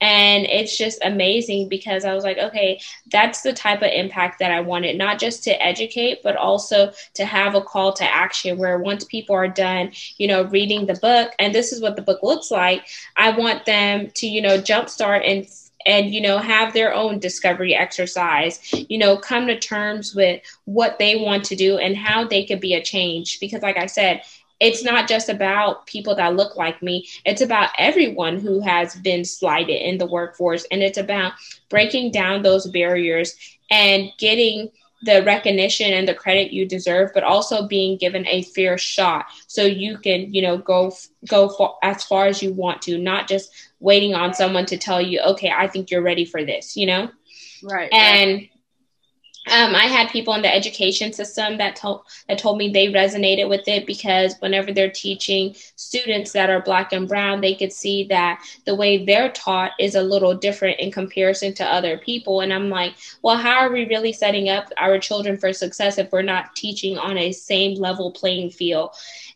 And 0.00 0.44
it's 0.46 0.76
just 0.76 0.98
amazing 1.02 1.68
because 1.68 2.04
I 2.04 2.14
was 2.14 2.24
like, 2.24 2.38
okay, 2.38 2.80
that's 3.10 3.40
the 3.42 3.52
type 3.52 3.80
of 3.80 3.90
impact 3.92 4.38
that 4.40 4.50
I 4.50 4.60
wanted, 4.60 4.98
not 4.98 5.18
just 5.18 5.42
to 5.44 5.62
educate, 5.62 6.22
but 6.22 6.36
also 6.36 6.92
to 7.14 7.24
have 7.24 7.54
a 7.54 7.62
call 7.62 7.92
to 7.94 8.04
action 8.04 8.58
where 8.58 8.78
once 8.78 9.04
people 9.04 9.34
are 9.34 9.48
done, 9.48 9.92
you 10.18 10.28
know, 10.28 10.44
reading 10.44 10.86
the 10.86 10.94
book, 10.94 11.32
and 11.38 11.54
this 11.54 11.72
is 11.72 11.80
what 11.80 11.96
the 11.96 12.02
book 12.02 12.22
looks 12.22 12.50
like, 12.50 12.86
I 13.16 13.30
want 13.30 13.64
them 13.64 14.10
to, 14.16 14.26
you 14.26 14.42
know, 14.42 14.58
jumpstart 14.58 15.22
and 15.26 15.46
and 15.86 16.12
you 16.12 16.20
know 16.20 16.38
have 16.38 16.72
their 16.72 16.92
own 16.92 17.18
discovery 17.20 17.74
exercise 17.74 18.60
you 18.88 18.98
know 18.98 19.16
come 19.16 19.46
to 19.46 19.58
terms 19.58 20.14
with 20.14 20.42
what 20.64 20.98
they 20.98 21.14
want 21.16 21.44
to 21.44 21.54
do 21.54 21.78
and 21.78 21.96
how 21.96 22.26
they 22.26 22.44
could 22.44 22.60
be 22.60 22.74
a 22.74 22.82
change. 22.82 23.38
Because 23.40 23.62
like 23.62 23.76
i 23.76 23.86
said 23.86 24.22
it's 24.60 24.82
not 24.82 25.08
just 25.08 25.28
about 25.28 25.86
people 25.86 26.14
that 26.16 26.36
look 26.36 26.56
like 26.56 26.82
me. 26.82 27.08
It's 27.24 27.42
about 27.42 27.70
everyone 27.78 28.38
who 28.38 28.60
has 28.60 28.94
been 28.96 29.24
slighted 29.24 29.82
in 29.82 29.98
the 29.98 30.06
workforce. 30.06 30.64
And 30.70 30.82
it's 30.82 30.98
about 30.98 31.32
breaking 31.68 32.12
down 32.12 32.42
those 32.42 32.66
barriers 32.66 33.36
and 33.70 34.10
getting 34.18 34.70
the 35.02 35.22
recognition 35.24 35.92
and 35.92 36.08
the 36.08 36.14
credit 36.14 36.52
you 36.52 36.66
deserve 36.66 37.10
but 37.12 37.22
also 37.22 37.66
being 37.68 37.98
given 37.98 38.26
a 38.26 38.42
fair 38.42 38.78
shot 38.78 39.26
so 39.46 39.62
you 39.62 39.98
can 39.98 40.32
you 40.32 40.40
know 40.40 40.56
go 40.56 40.90
go 41.28 41.50
for, 41.50 41.76
as 41.82 42.02
far 42.04 42.26
as 42.26 42.42
you 42.42 42.52
want 42.52 42.80
to 42.80 42.96
not 42.96 43.28
just 43.28 43.50
waiting 43.78 44.14
on 44.14 44.32
someone 44.32 44.64
to 44.64 44.78
tell 44.78 45.00
you 45.00 45.20
okay 45.20 45.52
i 45.54 45.68
think 45.68 45.90
you're 45.90 46.02
ready 46.02 46.24
for 46.24 46.44
this 46.44 46.76
you 46.76 46.86
know? 46.86 47.10
Right 47.62 47.92
and 47.92 48.30
right. 48.32 48.50
Um, 49.48 49.76
I 49.76 49.84
had 49.84 50.10
people 50.10 50.34
in 50.34 50.42
the 50.42 50.52
education 50.52 51.12
system 51.12 51.58
that 51.58 51.76
told 51.76 52.02
that 52.28 52.38
told 52.38 52.58
me 52.58 52.68
they 52.68 52.88
resonated 52.88 53.48
with 53.48 53.68
it 53.68 53.86
because 53.86 54.34
whenever 54.40 54.72
they're 54.72 54.90
teaching 54.90 55.54
students 55.76 56.32
that 56.32 56.50
are 56.50 56.62
black 56.62 56.92
and 56.92 57.06
brown, 57.06 57.40
they 57.40 57.54
could 57.54 57.72
see 57.72 58.04
that 58.08 58.42
the 58.64 58.74
way 58.74 59.04
they're 59.04 59.30
taught 59.30 59.70
is 59.78 59.94
a 59.94 60.02
little 60.02 60.34
different 60.34 60.80
in 60.80 60.90
comparison 60.90 61.54
to 61.54 61.64
other 61.64 61.96
people. 61.96 62.40
And 62.40 62.52
I'm 62.52 62.70
like, 62.70 62.94
well, 63.22 63.36
how 63.36 63.58
are 63.58 63.72
we 63.72 63.86
really 63.86 64.12
setting 64.12 64.48
up 64.48 64.68
our 64.78 64.98
children 64.98 65.36
for 65.38 65.52
success 65.52 65.98
if 65.98 66.10
we're 66.10 66.22
not 66.22 66.56
teaching 66.56 66.98
on 66.98 67.16
a 67.16 67.30
same 67.30 67.78
level 67.78 68.10
playing 68.10 68.50
field? 68.50 68.90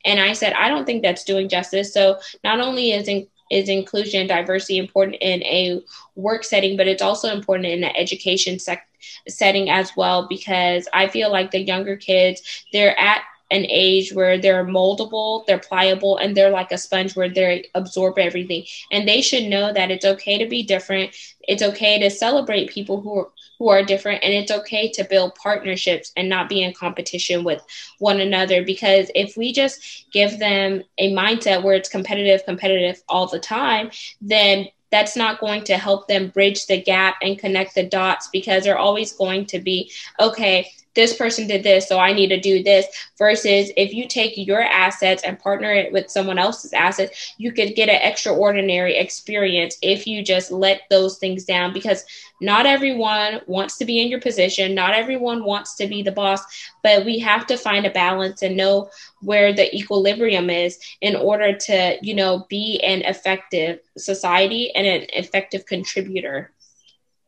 And 0.05 0.19
I 0.19 0.33
said, 0.33 0.55
I 0.55 0.69
don't 0.69 0.87
think 0.87 1.03
that's 1.03 1.25
doing 1.25 1.49
justice. 1.49 1.93
So 1.95 2.19
not 2.43 2.59
only 2.61 2.93
is 2.93 3.07
in, 3.07 3.29
is 3.51 3.69
inclusion 3.69 4.21
and 4.21 4.29
diversity 4.29 4.79
important 4.79 5.17
in 5.21 5.43
a 5.43 5.83
work 6.15 6.45
setting, 6.45 6.77
but 6.77 6.87
it's 6.89 7.03
also 7.03 7.33
important 7.33 7.67
in 7.67 7.81
the 7.81 7.97
education 7.97 8.59
sec- 8.59 8.89
setting 9.29 9.71
as 9.71 9.93
well 9.97 10.27
because 10.29 10.89
I 10.93 11.09
feel 11.09 11.31
like 11.31 11.51
the 11.51 11.61
younger 11.61 11.97
kids, 11.97 12.65
they're 12.73 12.99
at 12.99 13.23
an 13.51 13.67
age 13.69 14.13
where 14.13 14.39
they're 14.39 14.65
moldable, 14.65 15.45
they're 15.47 15.59
pliable, 15.59 16.17
and 16.17 16.37
they're 16.37 16.51
like 16.51 16.71
a 16.71 16.79
sponge 16.79 17.17
where 17.17 17.29
they 17.29 17.65
absorb 17.75 18.19
everything. 18.19 18.65
And 18.93 19.09
they 19.09 19.21
should 19.23 19.45
know 19.45 19.73
that 19.73 19.91
it's 19.91 20.05
okay 20.05 20.39
to 20.39 20.49
be 20.49 20.63
different. 20.63 21.15
It's 21.49 21.63
okay 21.63 21.99
to 21.99 22.11
celebrate 22.11 22.71
people 22.71 23.01
who 23.01 23.19
are, 23.19 23.29
who 23.61 23.69
are 23.69 23.85
different, 23.85 24.25
and 24.25 24.33
it's 24.33 24.51
okay 24.51 24.91
to 24.91 25.05
build 25.05 25.35
partnerships 25.35 26.13
and 26.17 26.31
not 26.31 26.49
be 26.49 26.63
in 26.63 26.73
competition 26.73 27.45
with 27.45 27.63
one 27.99 28.19
another. 28.19 28.65
Because 28.65 29.11
if 29.15 29.37
we 29.37 29.53
just 29.53 30.07
give 30.13 30.39
them 30.39 30.83
a 30.97 31.13
mindset 31.13 31.63
where 31.63 31.75
it's 31.75 31.91
competitive, 31.91 32.45
competitive 32.47 33.03
all 33.07 33.27
the 33.27 33.39
time, 33.39 33.91
then 34.23 34.67
that's 34.91 35.15
not 35.15 35.41
going 35.41 35.63
to 35.65 35.77
help 35.77 36.09
them 36.09 36.29
bridge 36.29 36.67
the 36.67 36.81
gap 36.81 37.17
and 37.23 37.39
connect 37.39 37.75
the 37.75 37.87
dots 37.87 38.31
because 38.33 38.65
they're 38.65 38.79
always 38.79 39.13
going 39.13 39.45
to 39.45 39.59
be 39.61 39.93
okay 40.19 40.73
this 40.95 41.17
person 41.17 41.47
did 41.47 41.63
this, 41.63 41.89
so 41.89 41.99
I 41.99 42.13
need 42.13 42.29
to 42.29 42.41
do 42.41 42.63
this. 42.63 42.87
Versus 43.19 43.71
if 43.77 43.93
you 43.93 44.09
take 44.09 44.37
your 44.37 44.63
assets 44.63 45.23
and 45.23 45.39
partner 45.39 45.73
it 45.73 45.93
with 45.93 46.11
someone 46.11 46.39
else's 46.39 46.73
assets, 46.73 47.35
you 47.39 47.53
could 47.53 47.75
get 47.75 47.89
an 47.89 48.01
extraordinary 48.03 48.97
experience 48.97 49.77
if 49.83 50.07
you 50.07 50.23
just 50.23 50.51
let 50.51 50.83
those 50.91 51.19
things 51.19 51.45
down 51.45 51.73
because 51.73 52.05
not 52.41 52.67
everyone 52.67 53.41
wants 53.47 53.77
to 53.79 53.85
be 53.85 54.01
in 54.01 54.09
your 54.09 54.21
position, 54.21 54.75
not 54.75 54.95
everyone 54.95 55.45
wants 55.45 55.77
to 55.77 55.87
be 55.87 56.03
the 56.03 56.13
boss, 56.13 56.41
but 56.83 57.05
we 57.05 57.19
have 57.19 57.47
to 57.47 57.57
find 57.57 57.87
a 57.87 57.91
balance 57.91 58.43
and 58.43 58.57
know 58.57 58.91
where 59.21 59.53
the 59.53 59.75
equilibrium 59.77 60.51
is 60.51 60.79
in 61.01 61.15
order 61.15 61.55
to, 61.55 61.99
you 62.03 62.15
know, 62.15 62.47
be 62.49 62.81
an 62.83 63.03
effective 63.03 63.81
society 63.97 64.75
and 64.75 64.87
an 64.87 65.07
effective 65.13 65.67
contributor. 65.67 66.51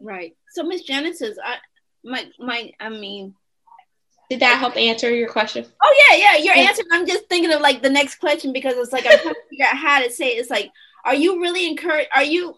Right. 0.01 0.35
So 0.51 0.65
Miss 0.65 0.83
Genesis, 0.83 1.39
I 1.45 1.57
my 2.05 2.27
my 2.39 2.73
I 2.81 2.89
mean 2.89 3.35
did 4.31 4.41
that 4.41 4.59
help 4.59 4.77
answer 4.77 5.15
your 5.15 5.29
question? 5.29 5.67
Oh 5.83 6.07
yeah, 6.11 6.17
yeah. 6.17 6.37
Your 6.37 6.55
answer. 6.55 6.83
I'm 6.91 7.07
just 7.07 7.29
thinking 7.29 7.53
of 7.53 7.61
like 7.61 7.83
the 7.83 7.91
next 7.91 8.17
question 8.17 8.53
because 8.53 8.75
it's 8.77 8.93
like 8.93 9.05
I'm 9.07 9.19
trying 9.19 9.35
to 9.35 9.41
figure 9.51 9.67
out 9.67 9.77
how 9.77 10.03
to 10.03 10.11
say 10.11 10.37
it. 10.37 10.41
it's 10.41 10.51
like, 10.51 10.71
are 11.05 11.15
you 11.15 11.41
really 11.41 11.67
encouraged? 11.67 12.09
Are 12.15 12.25
you? 12.25 12.55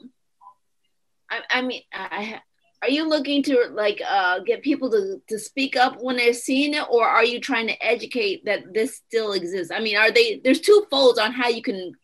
I, 1.30 1.40
I 1.50 1.62
mean, 1.62 1.82
I 1.92 2.40
are 2.84 2.90
you 2.90 3.08
looking 3.08 3.42
to 3.42 3.68
like 3.72 4.02
uh, 4.06 4.40
get 4.40 4.62
people 4.62 4.90
to, 4.90 5.20
to 5.28 5.38
speak 5.38 5.74
up 5.74 5.96
when 6.00 6.18
they're 6.18 6.34
seeing 6.34 6.74
it 6.74 6.84
or 6.90 7.06
are 7.06 7.24
you 7.24 7.40
trying 7.40 7.66
to 7.66 7.84
educate 7.84 8.44
that 8.44 8.74
this 8.74 8.96
still 8.96 9.32
exists 9.32 9.72
i 9.74 9.80
mean 9.80 9.96
are 9.96 10.10
they 10.10 10.38
there's 10.44 10.60
two 10.60 10.86
folds 10.90 11.18
on 11.18 11.32
how 11.32 11.48
you 11.48 11.62
can 11.62 11.94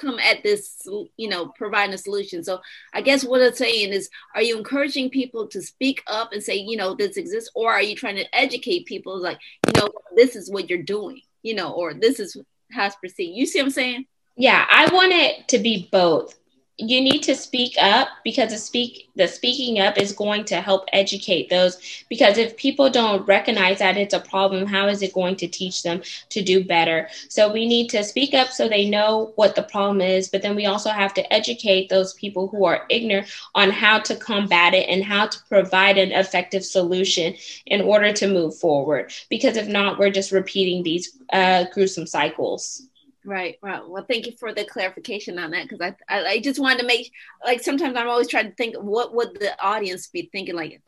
come 0.00 0.18
at 0.18 0.42
this, 0.42 0.86
you 1.16 1.28
know, 1.28 1.48
providing 1.56 1.94
a 1.94 1.98
solution. 1.98 2.44
So 2.44 2.60
I 2.92 3.00
guess 3.00 3.24
what 3.24 3.42
I'm 3.42 3.54
saying 3.54 3.92
is, 3.92 4.10
are 4.34 4.42
you 4.42 4.56
encouraging 4.56 5.10
people 5.10 5.46
to 5.48 5.62
speak 5.62 6.02
up 6.06 6.32
and 6.32 6.42
say, 6.42 6.56
you 6.56 6.76
know, 6.76 6.94
this 6.94 7.16
exists, 7.16 7.50
or 7.54 7.72
are 7.72 7.82
you 7.82 7.96
trying 7.96 8.16
to 8.16 8.36
educate 8.36 8.86
people 8.86 9.20
like, 9.20 9.38
you 9.66 9.80
know, 9.80 9.88
this 10.14 10.36
is 10.36 10.50
what 10.50 10.68
you're 10.68 10.82
doing, 10.82 11.20
you 11.42 11.54
know, 11.54 11.72
or 11.72 11.94
this 11.94 12.20
is 12.20 12.36
how 12.72 12.86
it's 12.86 12.96
perceived. 12.96 13.36
You 13.36 13.46
see 13.46 13.60
what 13.60 13.66
I'm 13.66 13.70
saying? 13.70 14.06
Yeah, 14.36 14.66
I 14.68 14.92
want 14.92 15.12
it 15.12 15.48
to 15.48 15.58
be 15.58 15.88
both 15.90 16.38
you 16.78 17.00
need 17.00 17.22
to 17.22 17.34
speak 17.34 17.74
up 17.80 18.08
because 18.22 18.50
the 18.50 18.58
speak 18.58 19.08
the 19.16 19.26
speaking 19.26 19.80
up 19.80 19.96
is 19.96 20.12
going 20.12 20.44
to 20.44 20.60
help 20.60 20.84
educate 20.92 21.48
those. 21.48 22.04
Because 22.10 22.36
if 22.36 22.56
people 22.58 22.90
don't 22.90 23.26
recognize 23.26 23.78
that 23.78 23.96
it's 23.96 24.12
a 24.12 24.20
problem 24.20 24.66
how 24.66 24.88
is 24.88 25.00
it 25.00 25.14
going 25.14 25.36
to 25.36 25.48
teach 25.48 25.82
them 25.82 26.02
to 26.28 26.42
do 26.42 26.62
better? 26.62 27.08
So 27.30 27.50
we 27.50 27.66
need 27.66 27.88
to 27.90 28.04
speak 28.04 28.34
up 28.34 28.48
so 28.48 28.68
they 28.68 28.88
know 28.90 29.32
what 29.36 29.54
the 29.54 29.62
problem 29.62 30.02
is 30.02 30.28
but 30.28 30.42
then 30.42 30.54
we 30.54 30.66
also 30.66 30.90
have 30.90 31.14
to 31.14 31.32
educate 31.32 31.88
those 31.88 32.12
people 32.14 32.46
who 32.48 32.66
are 32.66 32.84
ignorant 32.90 33.28
on 33.54 33.70
how 33.70 33.98
to 34.00 34.14
combat 34.14 34.74
it 34.74 34.86
and 34.88 35.02
how 35.02 35.26
to 35.28 35.38
provide 35.48 35.96
an 35.96 36.12
effective 36.12 36.64
solution 36.64 37.34
in 37.64 37.80
order 37.80 38.12
to 38.12 38.28
move 38.28 38.54
forward. 38.54 39.12
Because 39.30 39.56
if 39.56 39.66
not 39.66 39.98
we're 39.98 40.10
just 40.10 40.30
repeating 40.30 40.82
these 40.82 41.16
uh, 41.32 41.64
gruesome 41.72 42.06
cycles 42.06 42.86
Right, 43.26 43.58
right. 43.60 43.82
Well, 43.86 44.06
thank 44.08 44.26
you 44.26 44.34
for 44.38 44.54
the 44.54 44.64
clarification 44.64 45.36
on 45.40 45.50
that 45.50 45.68
because 45.68 45.80
I, 45.80 45.96
I, 46.08 46.26
I 46.26 46.40
just 46.40 46.60
wanted 46.60 46.78
to 46.78 46.86
make 46.86 47.10
like 47.44 47.60
sometimes 47.60 47.96
I'm 47.96 48.08
always 48.08 48.28
trying 48.28 48.48
to 48.48 48.54
think 48.54 48.76
what 48.76 49.14
would 49.14 49.40
the 49.40 49.60
audience 49.60 50.06
be 50.06 50.28
thinking 50.30 50.54
like, 50.54 50.80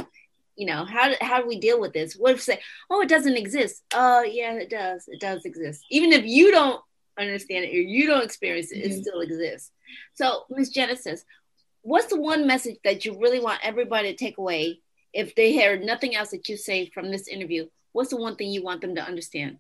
you 0.55 0.67
know, 0.67 0.85
how 0.85 1.13
how 1.21 1.43
do 1.43 1.49
we 1.49 1.59
deal 1.59 1.81
with 1.81 1.93
this? 1.93 2.15
What 2.15 2.35
if 2.35 2.41
say, 2.41 2.61
oh, 2.91 3.01
it 3.01 3.09
doesn't 3.09 3.37
exist? 3.37 3.83
Oh, 3.93 4.21
uh, 4.21 4.23
yeah, 4.23 4.53
it 4.53 4.71
does. 4.71 5.09
It 5.09 5.21
does 5.21 5.45
exist. 5.45 5.85
Even 5.91 6.13
if 6.13 6.25
you 6.27 6.53
don't 6.53 6.81
understand 7.19 7.65
it 7.65 7.75
or 7.75 7.81
you 7.81 8.07
don't 8.07 8.23
experience 8.23 8.71
it, 8.71 8.85
mm-hmm. 8.85 8.93
it 8.93 9.03
still 9.03 9.21
exists. 9.21 9.73
So, 10.15 10.45
Miss 10.49 10.69
Genesis, 10.69 11.25
what's 11.83 12.07
the 12.07 12.21
one 12.21 12.47
message 12.47 12.77
that 12.85 13.05
you 13.05 13.19
really 13.19 13.41
want 13.41 13.61
everybody 13.65 14.13
to 14.13 14.17
take 14.17 14.39
away 14.39 14.79
if 15.13 15.35
they 15.35 15.57
heard 15.57 15.83
nothing 15.83 16.15
else 16.15 16.31
that 16.31 16.49
you 16.49 16.57
say 16.57 16.89
from 16.91 17.11
this 17.11 17.27
interview? 17.27 17.67
What's 17.91 18.11
the 18.11 18.17
one 18.17 18.37
thing 18.37 18.51
you 18.51 18.63
want 18.63 18.81
them 18.81 18.95
to 18.95 19.03
understand? 19.03 19.59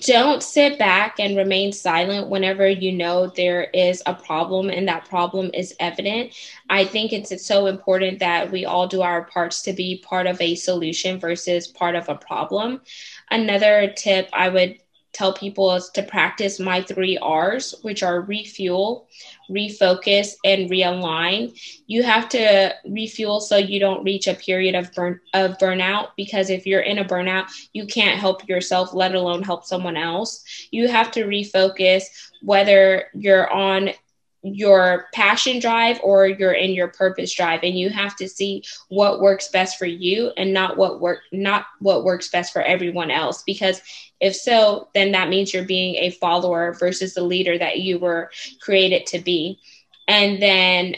Don't 0.00 0.42
sit 0.42 0.78
back 0.78 1.18
and 1.18 1.36
remain 1.36 1.72
silent 1.72 2.28
whenever 2.28 2.68
you 2.68 2.92
know 2.92 3.26
there 3.28 3.64
is 3.64 4.02
a 4.06 4.14
problem 4.14 4.68
and 4.70 4.86
that 4.88 5.08
problem 5.08 5.50
is 5.54 5.74
evident. 5.80 6.34
I 6.68 6.84
think 6.84 7.12
it's, 7.12 7.32
it's 7.32 7.46
so 7.46 7.66
important 7.66 8.18
that 8.18 8.50
we 8.50 8.64
all 8.64 8.86
do 8.86 9.02
our 9.02 9.24
parts 9.24 9.62
to 9.62 9.72
be 9.72 10.02
part 10.04 10.26
of 10.26 10.40
a 10.40 10.54
solution 10.54 11.18
versus 11.18 11.66
part 11.66 11.94
of 11.94 12.08
a 12.08 12.14
problem. 12.14 12.82
Another 13.30 13.92
tip 13.96 14.28
I 14.32 14.48
would 14.50 14.78
tell 15.12 15.32
people 15.32 15.74
is 15.74 15.90
to 15.90 16.02
practice 16.02 16.60
my 16.60 16.82
three 16.82 17.18
R's, 17.18 17.74
which 17.82 18.02
are 18.02 18.20
refuel, 18.20 19.08
refocus, 19.50 20.34
and 20.44 20.70
realign. 20.70 21.58
You 21.86 22.02
have 22.02 22.28
to 22.30 22.74
refuel 22.88 23.40
so 23.40 23.56
you 23.56 23.80
don't 23.80 24.04
reach 24.04 24.28
a 24.28 24.34
period 24.34 24.74
of 24.74 24.92
burn 24.92 25.20
of 25.34 25.58
burnout 25.58 26.08
because 26.16 26.50
if 26.50 26.66
you're 26.66 26.80
in 26.80 26.98
a 26.98 27.04
burnout, 27.04 27.50
you 27.72 27.86
can't 27.86 28.18
help 28.18 28.48
yourself, 28.48 28.94
let 28.94 29.14
alone 29.14 29.42
help 29.42 29.64
someone 29.64 29.96
else. 29.96 30.44
You 30.70 30.88
have 30.88 31.10
to 31.12 31.24
refocus 31.24 32.04
whether 32.42 33.04
you're 33.14 33.50
on 33.50 33.90
your 34.42 35.06
passion 35.12 35.58
drive 35.58 36.00
or 36.02 36.26
you're 36.26 36.52
in 36.52 36.70
your 36.70 36.88
purpose 36.88 37.32
drive 37.34 37.60
and 37.62 37.78
you 37.78 37.90
have 37.90 38.16
to 38.16 38.28
see 38.28 38.64
what 38.88 39.20
works 39.20 39.48
best 39.48 39.78
for 39.78 39.86
you 39.86 40.32
and 40.36 40.52
not 40.52 40.76
what 40.76 41.00
work 41.00 41.20
not 41.30 41.66
what 41.80 42.04
works 42.04 42.28
best 42.28 42.52
for 42.52 42.62
everyone 42.62 43.10
else. 43.10 43.42
Because 43.42 43.82
if 44.18 44.34
so 44.34 44.88
then 44.94 45.12
that 45.12 45.28
means 45.28 45.52
you're 45.52 45.64
being 45.64 45.96
a 45.96 46.10
follower 46.10 46.72
versus 46.72 47.14
the 47.14 47.22
leader 47.22 47.58
that 47.58 47.80
you 47.80 47.98
were 47.98 48.30
created 48.60 49.06
to 49.06 49.18
be. 49.18 49.58
And 50.08 50.40
then 50.40 50.96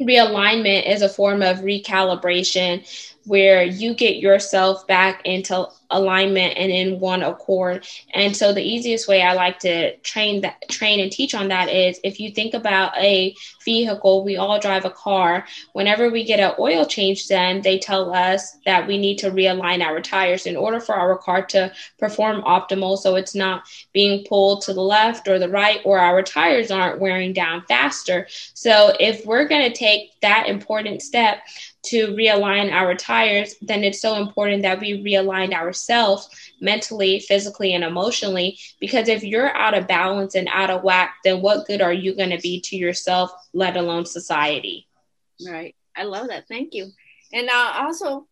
realignment 0.00 0.90
is 0.90 1.02
a 1.02 1.08
form 1.08 1.42
of 1.42 1.58
recalibration 1.58 2.86
where 3.24 3.62
you 3.62 3.94
get 3.94 4.16
yourself 4.16 4.86
back 4.86 5.22
into 5.24 5.66
alignment 5.90 6.56
and 6.56 6.70
in 6.70 7.00
one 7.00 7.22
accord. 7.22 7.86
And 8.14 8.36
so 8.36 8.52
the 8.52 8.62
easiest 8.62 9.08
way 9.08 9.22
I 9.22 9.34
like 9.34 9.58
to 9.60 9.96
train 9.98 10.40
that 10.42 10.68
train 10.68 11.00
and 11.00 11.10
teach 11.10 11.34
on 11.34 11.48
that 11.48 11.68
is 11.68 12.00
if 12.04 12.20
you 12.20 12.30
think 12.30 12.54
about 12.54 12.96
a 12.96 13.34
vehicle, 13.64 14.24
we 14.24 14.36
all 14.36 14.60
drive 14.60 14.84
a 14.84 14.90
car. 14.90 15.46
Whenever 15.72 16.08
we 16.08 16.24
get 16.24 16.40
an 16.40 16.54
oil 16.58 16.86
change 16.86 17.26
done, 17.28 17.60
they 17.62 17.78
tell 17.78 18.14
us 18.14 18.56
that 18.64 18.86
we 18.86 18.98
need 18.98 19.18
to 19.18 19.30
realign 19.30 19.82
our 19.82 20.00
tires 20.00 20.46
in 20.46 20.56
order 20.56 20.80
for 20.80 20.94
our 20.94 21.18
car 21.18 21.44
to 21.46 21.72
perform 21.98 22.42
optimal 22.42 22.96
so 22.96 23.16
it's 23.16 23.34
not 23.34 23.64
being 23.92 24.24
pulled 24.28 24.62
to 24.62 24.72
the 24.72 24.80
left 24.80 25.28
or 25.28 25.38
the 25.38 25.48
right 25.48 25.80
or 25.84 25.98
our 25.98 26.22
tires 26.22 26.70
aren't 26.70 27.00
wearing 27.00 27.32
down 27.32 27.64
faster. 27.68 28.26
So 28.54 28.94
if 29.00 29.26
we're 29.26 29.48
going 29.48 29.70
to 29.70 29.76
take 29.76 30.20
that 30.20 30.46
important 30.48 31.02
step 31.02 31.40
to 31.82 32.08
realign 32.08 32.70
our 32.70 32.94
tires, 32.94 33.54
then 33.62 33.82
it's 33.82 34.00
so 34.00 34.16
important 34.16 34.62
that 34.62 34.80
we 34.80 35.02
realign 35.02 35.52
ourselves 35.52 36.28
mentally, 36.60 37.20
physically, 37.20 37.72
and 37.74 37.84
emotionally. 37.84 38.58
Because 38.80 39.08
if 39.08 39.22
you're 39.22 39.54
out 39.56 39.74
of 39.74 39.86
balance 39.86 40.34
and 40.34 40.48
out 40.52 40.70
of 40.70 40.82
whack, 40.82 41.16
then 41.24 41.40
what 41.40 41.66
good 41.66 41.80
are 41.80 41.92
you 41.92 42.14
going 42.14 42.30
to 42.30 42.38
be 42.38 42.60
to 42.62 42.76
yourself, 42.76 43.32
let 43.54 43.76
alone 43.76 44.04
society? 44.04 44.86
Right. 45.46 45.74
I 45.96 46.04
love 46.04 46.28
that. 46.28 46.48
Thank 46.48 46.74
you. 46.74 46.90
And 47.32 47.48
uh, 47.48 47.72
also, 47.76 48.26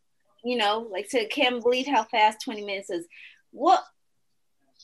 you 0.45 0.57
know, 0.57 0.87
like 0.90 1.11
said, 1.11 1.31
can't 1.31 1.62
believe 1.62 1.87
how 1.87 2.05
fast 2.05 2.45
20 2.45 2.64
minutes 2.64 2.90
is. 2.90 3.07
What 3.50 3.83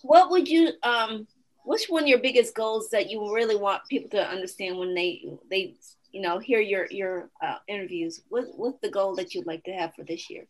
what 0.02 0.30
would 0.30 0.48
you 0.48 0.70
um 0.82 1.26
what's 1.64 1.88
one 1.88 2.02
of 2.02 2.08
your 2.08 2.18
biggest 2.18 2.54
goals 2.54 2.90
that 2.90 3.10
you 3.10 3.34
really 3.34 3.56
want 3.56 3.82
people 3.88 4.10
to 4.10 4.26
understand 4.26 4.78
when 4.78 4.94
they 4.94 5.24
they 5.50 5.74
you 6.14 6.20
know 6.20 6.38
hear 6.38 6.60
your 6.60 6.86
your 6.90 7.28
uh, 7.42 7.56
interviews. 7.66 8.22
What, 8.28 8.44
what's 8.56 8.78
the 8.80 8.90
goal 8.90 9.16
that 9.16 9.34
you'd 9.34 9.46
like 9.46 9.64
to 9.64 9.72
have 9.72 9.94
for 9.94 10.04
this 10.04 10.30
year? 10.30 10.46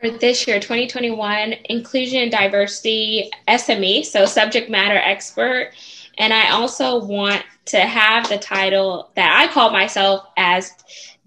For 0.00 0.10
this 0.10 0.46
year 0.46 0.60
2021 0.60 1.54
inclusion 1.64 2.22
and 2.22 2.30
diversity 2.30 3.30
sme 3.48 4.06
so 4.06 4.24
subject 4.26 4.70
matter 4.70 4.96
expert. 4.96 5.72
And 6.18 6.32
i 6.32 6.50
also 6.50 7.04
want 7.04 7.44
to 7.66 7.78
have 7.80 8.28
the 8.28 8.38
title 8.38 9.10
that 9.14 9.36
i 9.40 9.52
call 9.52 9.70
myself 9.70 10.26
as 10.36 10.72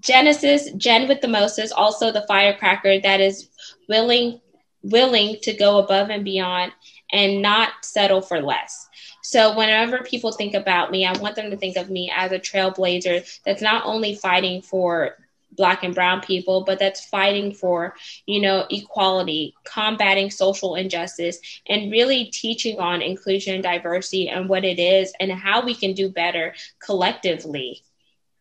genesis 0.01 0.71
jen 0.71 1.07
with 1.07 1.21
the 1.21 1.27
moses 1.27 1.71
also 1.71 2.11
the 2.11 2.25
firecracker 2.27 2.99
that 2.99 3.21
is 3.21 3.49
willing 3.87 4.41
willing 4.83 5.37
to 5.43 5.53
go 5.53 5.77
above 5.77 6.09
and 6.09 6.25
beyond 6.25 6.73
and 7.13 7.41
not 7.41 7.69
settle 7.83 8.21
for 8.21 8.41
less 8.41 8.89
so 9.23 9.55
whenever 9.55 9.99
people 9.99 10.31
think 10.31 10.53
about 10.53 10.91
me, 10.91 11.05
I 11.05 11.17
want 11.17 11.35
them 11.35 11.51
to 11.51 11.57
think 11.57 11.77
of 11.77 11.89
me 11.89 12.11
as 12.15 12.31
a 12.31 12.39
trailblazer 12.39 13.39
that's 13.45 13.61
not 13.61 13.85
only 13.85 14.15
fighting 14.15 14.61
for 14.61 15.15
black 15.53 15.83
and 15.83 15.93
brown 15.93 16.21
people 16.21 16.63
but 16.63 16.79
that's 16.79 17.05
fighting 17.05 17.53
for 17.53 17.93
you 18.25 18.41
know 18.41 18.65
equality 18.69 19.53
combating 19.65 20.31
social 20.31 20.75
injustice 20.75 21.39
and 21.67 21.91
really 21.91 22.25
teaching 22.25 22.79
on 22.79 23.01
inclusion 23.01 23.55
and 23.55 23.63
diversity 23.63 24.29
and 24.29 24.47
what 24.47 24.63
it 24.63 24.79
is 24.79 25.11
and 25.19 25.31
how 25.31 25.63
we 25.63 25.75
can 25.75 25.93
do 25.93 26.09
better 26.09 26.53
collectively. 26.79 27.81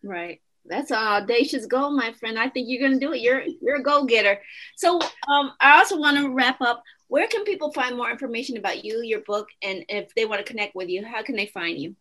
Right. 0.02 0.40
That's 0.66 0.90
an 0.90 0.98
audacious 0.98 1.66
goal 1.66 1.90
my 1.90 2.12
friend. 2.12 2.38
I 2.38 2.48
think 2.48 2.68
you're 2.68 2.86
going 2.86 2.98
to 2.98 3.04
do 3.04 3.12
it. 3.12 3.20
You're 3.20 3.42
you're 3.60 3.76
a 3.76 3.82
go-getter. 3.82 4.40
So 4.76 5.00
um, 5.28 5.52
i 5.60 5.78
also 5.78 5.98
want 5.98 6.16
to 6.18 6.30
wrap 6.30 6.60
up 6.60 6.82
where 7.10 7.26
can 7.26 7.42
people 7.42 7.72
find 7.72 7.96
more 7.96 8.08
information 8.08 8.56
about 8.56 8.84
you, 8.84 9.02
your 9.02 9.20
book, 9.22 9.48
and 9.62 9.84
if 9.88 10.14
they 10.14 10.24
want 10.24 10.38
to 10.38 10.50
connect 10.50 10.76
with 10.76 10.88
you, 10.88 11.04
how 11.04 11.24
can 11.24 11.34
they 11.34 11.46
find 11.46 11.76
you? 11.76 11.96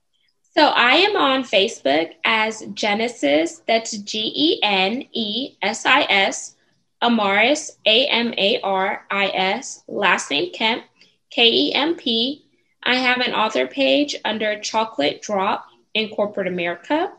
So 0.56 0.68
I 0.68 0.98
am 0.98 1.16
on 1.16 1.44
Facebook 1.44 2.12
as 2.24 2.62
Genesis, 2.76 3.64
that's 3.68 3.98
G 3.98 4.32
E 4.36 4.60
N 4.62 5.04
E 5.12 5.58
S 5.64 5.88
I 5.88 6.02
S, 6.04 6.56
Amaris, 7.02 7.72
A 7.88 8.06
M 8.06 8.36
A 8.38 8.62
R 8.62 9.04
I 9.10 9.28
S, 9.30 9.84
last 9.88 10.30
name 10.30 10.54
Kemp, 10.54 10.84
K 11.32 11.52
E 11.52 11.74
M 11.74 11.96
P. 11.96 12.46
I 12.84 12.96
have 12.96 13.20
an 13.20 13.34
author 13.34 13.66
page 13.66 14.16
under 14.24 14.60
Chocolate 14.60 15.24
Drop 15.24 15.66
in 15.96 16.10
Corporate 16.10 16.48
America. 16.48 17.12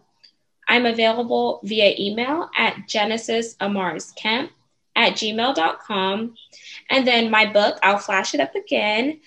I'm 0.69 0.87
available 0.87 1.59
via 1.65 1.97
email 1.99 2.51
at 2.57 2.87
Genesis 2.87 3.57
Amaris 3.57 4.15
Kemp 4.15 4.53
at 4.97 5.15
gmail.com. 5.15 6.35
And 6.91 7.07
then 7.07 7.31
my 7.31 7.47
book, 7.47 7.79
I'll 7.83 7.99
flash 7.99 8.35
it 8.35 8.41
up 8.41 8.55
again. 8.55 9.21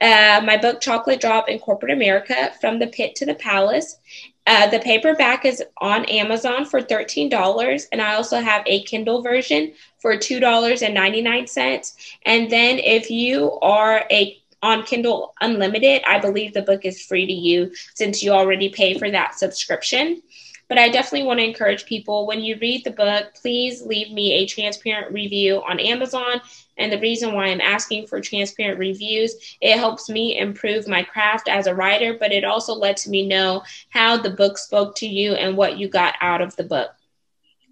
Uh, 0.00 0.40
my 0.44 0.56
book, 0.56 0.80
Chocolate 0.80 1.20
Drop 1.20 1.48
in 1.48 1.58
Corporate 1.58 1.92
America 1.92 2.52
From 2.60 2.78
the 2.78 2.86
Pit 2.86 3.16
to 3.16 3.26
the 3.26 3.34
Palace. 3.34 3.98
Uh, 4.46 4.66
the 4.68 4.78
paperback 4.78 5.44
is 5.44 5.62
on 5.78 6.06
Amazon 6.06 6.64
for 6.64 6.80
$13, 6.80 7.86
and 7.92 8.00
I 8.00 8.14
also 8.14 8.40
have 8.40 8.62
a 8.64 8.82
Kindle 8.84 9.20
version 9.22 9.74
for 10.00 10.16
$2.99. 10.16 11.92
And 12.24 12.50
then 12.50 12.78
if 12.78 13.10
you 13.10 13.58
are 13.60 14.04
a 14.10 14.40
on 14.62 14.82
Kindle 14.84 15.34
Unlimited, 15.40 16.02
I 16.08 16.18
believe 16.18 16.52
the 16.52 16.62
book 16.62 16.84
is 16.84 17.02
free 17.02 17.26
to 17.26 17.32
you 17.32 17.70
since 17.94 18.22
you 18.22 18.32
already 18.32 18.68
pay 18.70 18.98
for 18.98 19.10
that 19.10 19.38
subscription. 19.38 20.22
But 20.68 20.78
I 20.78 20.90
definitely 20.90 21.26
want 21.26 21.40
to 21.40 21.46
encourage 21.46 21.86
people 21.86 22.26
when 22.26 22.40
you 22.40 22.58
read 22.60 22.84
the 22.84 22.90
book, 22.90 23.34
please 23.40 23.82
leave 23.82 24.12
me 24.12 24.32
a 24.32 24.46
transparent 24.46 25.12
review 25.12 25.62
on 25.66 25.80
Amazon. 25.80 26.42
And 26.76 26.92
the 26.92 27.00
reason 27.00 27.34
why 27.34 27.46
I'm 27.46 27.60
asking 27.60 28.06
for 28.06 28.20
transparent 28.20 28.78
reviews, 28.78 29.56
it 29.60 29.78
helps 29.78 30.08
me 30.08 30.38
improve 30.38 30.86
my 30.86 31.02
craft 31.02 31.48
as 31.48 31.66
a 31.66 31.74
writer, 31.74 32.16
but 32.18 32.32
it 32.32 32.44
also 32.44 32.74
lets 32.74 33.08
me 33.08 33.26
know 33.26 33.62
how 33.88 34.18
the 34.18 34.30
book 34.30 34.58
spoke 34.58 34.94
to 34.96 35.06
you 35.06 35.32
and 35.32 35.56
what 35.56 35.78
you 35.78 35.88
got 35.88 36.14
out 36.20 36.42
of 36.42 36.54
the 36.56 36.64
book. 36.64 36.90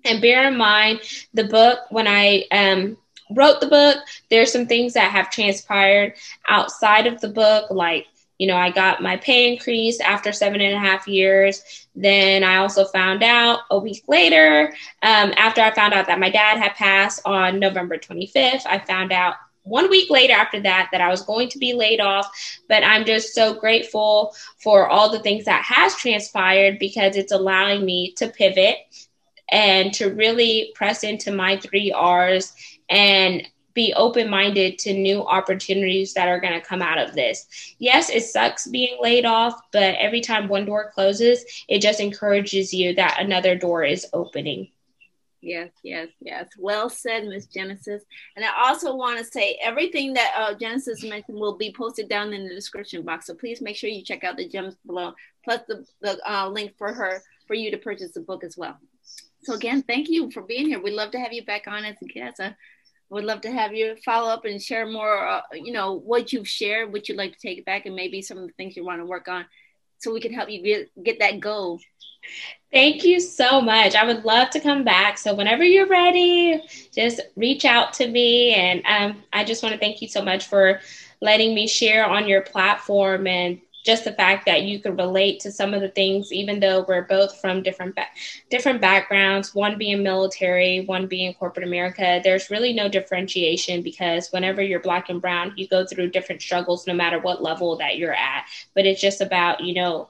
And 0.04 0.22
bear 0.22 0.48
in 0.48 0.56
mind, 0.56 1.00
the 1.34 1.44
book, 1.44 1.80
when 1.90 2.06
I 2.06 2.44
um, 2.50 2.96
wrote 3.30 3.60
the 3.60 3.66
book, 3.66 3.98
there's 4.30 4.52
some 4.52 4.66
things 4.66 4.94
that 4.94 5.10
have 5.10 5.30
transpired 5.30 6.14
outside 6.48 7.06
of 7.06 7.20
the 7.20 7.28
book, 7.28 7.70
like 7.70 8.06
you 8.38 8.46
know, 8.46 8.56
I 8.56 8.70
got 8.70 9.02
my 9.02 9.16
pay 9.16 9.52
increase 9.52 10.00
after 10.00 10.32
seven 10.32 10.60
and 10.60 10.74
a 10.74 10.78
half 10.78 11.08
years. 11.08 11.86
Then 11.94 12.44
I 12.44 12.56
also 12.56 12.84
found 12.84 13.22
out 13.22 13.60
a 13.70 13.78
week 13.78 14.04
later, 14.08 14.74
um, 15.02 15.32
after 15.36 15.62
I 15.62 15.70
found 15.72 15.94
out 15.94 16.06
that 16.06 16.20
my 16.20 16.30
dad 16.30 16.58
had 16.58 16.74
passed 16.74 17.22
on 17.24 17.58
November 17.58 17.96
25th, 17.96 18.66
I 18.66 18.78
found 18.78 19.12
out 19.12 19.34
one 19.62 19.90
week 19.90 20.10
later 20.10 20.32
after 20.32 20.60
that 20.60 20.88
that 20.92 21.00
I 21.00 21.08
was 21.08 21.22
going 21.22 21.48
to 21.50 21.58
be 21.58 21.74
laid 21.74 22.00
off. 22.00 22.30
But 22.68 22.84
I'm 22.84 23.04
just 23.04 23.34
so 23.34 23.54
grateful 23.54 24.34
for 24.58 24.88
all 24.88 25.10
the 25.10 25.18
things 25.20 25.44
that 25.46 25.64
has 25.64 25.96
transpired 25.96 26.78
because 26.78 27.16
it's 27.16 27.32
allowing 27.32 27.84
me 27.84 28.12
to 28.18 28.28
pivot 28.28 28.76
and 29.50 29.92
to 29.94 30.12
really 30.14 30.72
press 30.74 31.04
into 31.04 31.32
my 31.32 31.56
three 31.56 31.92
R's 31.92 32.52
and 32.88 33.46
be 33.76 33.92
open 33.94 34.28
minded 34.28 34.78
to 34.78 34.94
new 34.94 35.22
opportunities 35.22 36.14
that 36.14 36.28
are 36.28 36.40
going 36.40 36.54
to 36.54 36.66
come 36.66 36.80
out 36.80 36.98
of 36.98 37.14
this. 37.14 37.74
Yes, 37.78 38.08
it 38.10 38.24
sucks 38.24 38.66
being 38.66 38.96
laid 39.00 39.26
off, 39.26 39.60
but 39.70 39.94
every 39.96 40.22
time 40.22 40.48
one 40.48 40.64
door 40.64 40.90
closes, 40.92 41.44
it 41.68 41.80
just 41.80 42.00
encourages 42.00 42.72
you 42.72 42.94
that 42.94 43.18
another 43.20 43.54
door 43.54 43.84
is 43.84 44.06
opening. 44.14 44.68
Yes, 45.42 45.70
yes, 45.84 46.08
yes. 46.20 46.48
Well 46.58 46.88
said, 46.88 47.26
Miss 47.26 47.46
Genesis. 47.46 48.02
And 48.34 48.44
I 48.44 48.48
also 48.66 48.96
want 48.96 49.18
to 49.18 49.24
say 49.24 49.58
everything 49.62 50.14
that 50.14 50.32
uh, 50.36 50.54
Genesis 50.54 51.04
mentioned 51.04 51.38
will 51.38 51.56
be 51.56 51.72
posted 51.72 52.08
down 52.08 52.32
in 52.32 52.48
the 52.48 52.54
description 52.54 53.02
box. 53.02 53.26
So 53.26 53.34
please 53.34 53.60
make 53.60 53.76
sure 53.76 53.90
you 53.90 54.02
check 54.02 54.24
out 54.24 54.38
the 54.38 54.48
gems 54.48 54.74
below, 54.86 55.12
plus 55.44 55.60
the, 55.68 55.86
the 56.00 56.18
uh, 56.28 56.48
link 56.48 56.72
for 56.78 56.92
her 56.92 57.22
for 57.46 57.54
you 57.54 57.70
to 57.70 57.76
purchase 57.76 58.12
the 58.12 58.20
book 58.20 58.42
as 58.42 58.56
well. 58.56 58.78
So 59.42 59.52
again, 59.52 59.82
thank 59.82 60.08
you 60.08 60.30
for 60.30 60.42
being 60.42 60.66
here. 60.66 60.82
We'd 60.82 60.94
love 60.94 61.12
to 61.12 61.20
have 61.20 61.32
you 61.32 61.44
back 61.44 61.68
on 61.68 61.84
as 61.84 61.96
a 62.02 62.06
guest. 62.06 62.40
Uh, 62.40 62.50
would 63.08 63.24
love 63.24 63.40
to 63.40 63.50
have 63.50 63.74
you 63.74 63.96
follow 64.04 64.28
up 64.28 64.44
and 64.44 64.60
share 64.60 64.86
more 64.86 65.26
uh, 65.26 65.40
you 65.52 65.72
know 65.72 65.94
what 65.94 66.32
you've 66.32 66.48
shared 66.48 66.92
what 66.92 67.08
you'd 67.08 67.18
like 67.18 67.32
to 67.32 67.38
take 67.38 67.64
back 67.64 67.86
and 67.86 67.94
maybe 67.94 68.20
some 68.20 68.38
of 68.38 68.46
the 68.46 68.52
things 68.54 68.76
you 68.76 68.84
want 68.84 69.00
to 69.00 69.06
work 69.06 69.28
on 69.28 69.44
so 69.98 70.12
we 70.12 70.20
can 70.20 70.32
help 70.32 70.50
you 70.50 70.62
get, 70.62 71.04
get 71.04 71.18
that 71.20 71.40
goal. 71.40 71.80
Thank 72.72 73.04
you 73.04 73.20
so 73.20 73.60
much. 73.60 73.94
I 73.94 74.04
would 74.04 74.24
love 74.24 74.50
to 74.50 74.60
come 74.60 74.84
back. 74.84 75.16
So 75.16 75.34
whenever 75.34 75.64
you're 75.64 75.86
ready, 75.86 76.60
just 76.92 77.20
reach 77.36 77.64
out 77.64 77.92
to 77.94 78.08
me. 78.08 78.54
And 78.54 78.82
um, 78.86 79.22
I 79.32 79.44
just 79.44 79.62
want 79.62 79.74
to 79.74 79.78
thank 79.78 80.02
you 80.02 80.08
so 80.08 80.22
much 80.22 80.46
for 80.46 80.80
letting 81.22 81.54
me 81.54 81.66
share 81.66 82.04
on 82.04 82.28
your 82.28 82.42
platform 82.42 83.26
and 83.26 83.60
just 83.86 84.04
the 84.04 84.12
fact 84.12 84.44
that 84.46 84.62
you 84.62 84.80
could 84.80 84.98
relate 84.98 85.38
to 85.40 85.52
some 85.52 85.72
of 85.72 85.80
the 85.80 85.88
things, 85.88 86.32
even 86.32 86.58
though 86.58 86.84
we're 86.88 87.06
both 87.06 87.40
from 87.40 87.62
different 87.62 87.94
ba- 87.94 88.08
different 88.50 88.80
backgrounds. 88.80 89.54
One 89.54 89.78
being 89.78 90.02
military, 90.02 90.84
one 90.84 91.06
being 91.06 91.32
corporate 91.34 91.66
America. 91.66 92.20
There's 92.22 92.50
really 92.50 92.72
no 92.72 92.88
differentiation 92.88 93.82
because 93.82 94.28
whenever 94.32 94.60
you're 94.60 94.80
black 94.80 95.08
and 95.08 95.20
brown, 95.20 95.52
you 95.56 95.68
go 95.68 95.86
through 95.86 96.10
different 96.10 96.42
struggles, 96.42 96.86
no 96.86 96.94
matter 96.94 97.20
what 97.20 97.42
level 97.42 97.76
that 97.78 97.96
you're 97.96 98.12
at. 98.12 98.46
But 98.74 98.86
it's 98.86 99.00
just 99.00 99.20
about 99.20 99.60
you 99.62 99.74
know 99.74 100.08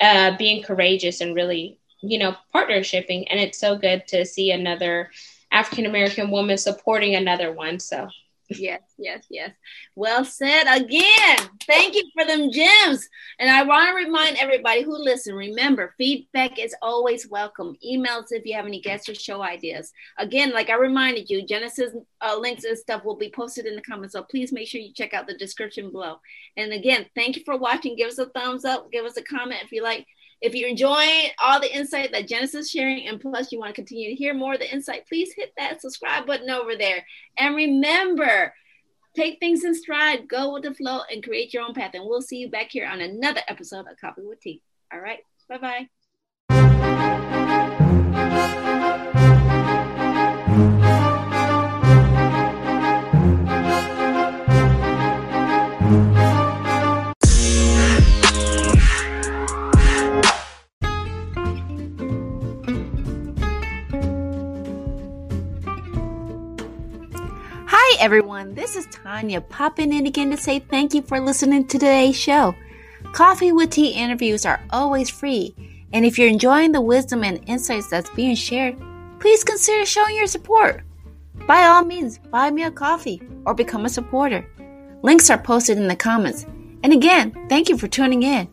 uh, 0.00 0.36
being 0.36 0.62
courageous 0.62 1.20
and 1.22 1.34
really 1.34 1.78
you 2.02 2.18
know 2.18 2.36
partnershiping, 2.54 3.26
and 3.30 3.40
it's 3.40 3.58
so 3.58 3.76
good 3.76 4.06
to 4.08 4.26
see 4.26 4.50
another 4.50 5.10
African 5.50 5.86
American 5.86 6.30
woman 6.30 6.58
supporting 6.58 7.14
another 7.14 7.50
one. 7.50 7.80
So 7.80 8.10
yes, 8.48 8.82
yes, 8.98 9.24
yes. 9.30 9.50
Well 9.94 10.24
said 10.24 10.64
again. 10.64 11.38
Thank 11.66 11.94
you 11.94 12.02
for 12.14 12.24
them 12.24 12.50
gems. 12.50 13.08
And 13.38 13.50
I 13.50 13.62
want 13.62 13.88
to 13.88 13.94
remind 13.94 14.36
everybody 14.36 14.82
who 14.82 14.96
listen, 14.96 15.34
remember, 15.34 15.94
feedback 15.98 16.58
is 16.58 16.74
always 16.82 17.28
welcome. 17.28 17.76
Emails 17.86 18.26
if 18.30 18.44
you 18.46 18.54
have 18.54 18.66
any 18.66 18.80
guests 18.80 19.08
or 19.08 19.14
show 19.14 19.42
ideas. 19.42 19.92
Again, 20.18 20.52
like 20.52 20.70
I 20.70 20.76
reminded 20.76 21.28
you, 21.28 21.46
Genesis 21.46 21.94
uh, 22.20 22.38
links 22.38 22.64
and 22.64 22.78
stuff 22.78 23.04
will 23.04 23.16
be 23.16 23.30
posted 23.30 23.66
in 23.66 23.76
the 23.76 23.82
comments. 23.82 24.12
So 24.12 24.22
please 24.22 24.52
make 24.52 24.68
sure 24.68 24.80
you 24.80 24.92
check 24.92 25.14
out 25.14 25.26
the 25.26 25.36
description 25.36 25.90
below. 25.90 26.20
And 26.56 26.72
again, 26.72 27.06
thank 27.14 27.36
you 27.36 27.42
for 27.44 27.56
watching. 27.56 27.96
Give 27.96 28.08
us 28.08 28.18
a 28.18 28.26
thumbs 28.26 28.64
up. 28.64 28.90
Give 28.92 29.04
us 29.04 29.16
a 29.16 29.22
comment 29.22 29.62
if 29.64 29.72
you 29.72 29.82
like 29.82 30.06
if 30.40 30.54
you're 30.54 30.68
enjoying 30.68 31.30
all 31.42 31.60
the 31.60 31.74
insight 31.74 32.12
that 32.12 32.28
Genesis 32.28 32.66
is 32.66 32.70
sharing, 32.70 33.08
and 33.08 33.20
plus 33.20 33.50
you 33.52 33.58
want 33.58 33.70
to 33.70 33.74
continue 33.74 34.10
to 34.10 34.14
hear 34.14 34.34
more 34.34 34.54
of 34.54 34.60
the 34.60 34.72
insight, 34.72 35.08
please 35.08 35.32
hit 35.34 35.52
that 35.56 35.80
subscribe 35.80 36.26
button 36.26 36.50
over 36.50 36.76
there. 36.76 37.04
And 37.38 37.56
remember, 37.56 38.52
take 39.14 39.40
things 39.40 39.64
in 39.64 39.74
stride, 39.74 40.28
go 40.28 40.52
with 40.52 40.64
the 40.64 40.74
flow, 40.74 41.00
and 41.10 41.22
create 41.22 41.54
your 41.54 41.62
own 41.62 41.74
path. 41.74 41.92
And 41.94 42.04
we'll 42.04 42.22
see 42.22 42.38
you 42.38 42.50
back 42.50 42.70
here 42.70 42.86
on 42.86 43.00
another 43.00 43.40
episode 43.48 43.86
of 43.90 43.98
Coffee 44.00 44.24
with 44.24 44.40
Tea. 44.40 44.62
All 44.92 45.00
right, 45.00 45.20
bye 45.48 45.58
bye. 45.58 45.88
Everyone. 68.36 68.54
This 68.54 68.76
is 68.76 68.86
Tanya 68.86 69.40
popping 69.40 69.92
in 69.92 70.06
again 70.06 70.30
to 70.30 70.36
say 70.36 70.58
thank 70.58 70.92
you 70.92 71.00
for 71.00 71.20
listening 71.20 71.66
to 71.66 71.78
today's 71.78 72.16
show. 72.16 72.54
Coffee 73.12 73.52
with 73.52 73.70
Tea 73.70 73.90
interviews 73.90 74.44
are 74.44 74.62
always 74.70 75.08
free, 75.08 75.54
and 75.92 76.04
if 76.04 76.18
you're 76.18 76.28
enjoying 76.28 76.72
the 76.72 76.80
wisdom 76.80 77.24
and 77.24 77.42
insights 77.48 77.88
that's 77.88 78.10
being 78.10 78.34
shared, 78.34 78.76
please 79.20 79.42
consider 79.42 79.86
showing 79.86 80.16
your 80.16 80.26
support. 80.26 80.82
By 81.46 81.64
all 81.64 81.84
means, 81.84 82.18
buy 82.30 82.50
me 82.50 82.64
a 82.64 82.70
coffee 82.70 83.22
or 83.46 83.54
become 83.54 83.86
a 83.86 83.88
supporter. 83.88 84.46
Links 85.02 85.30
are 85.30 85.38
posted 85.38 85.78
in 85.78 85.88
the 85.88 85.96
comments. 85.96 86.44
And 86.82 86.92
again, 86.92 87.32
thank 87.48 87.70
you 87.70 87.78
for 87.78 87.88
tuning 87.88 88.22
in. 88.22 88.48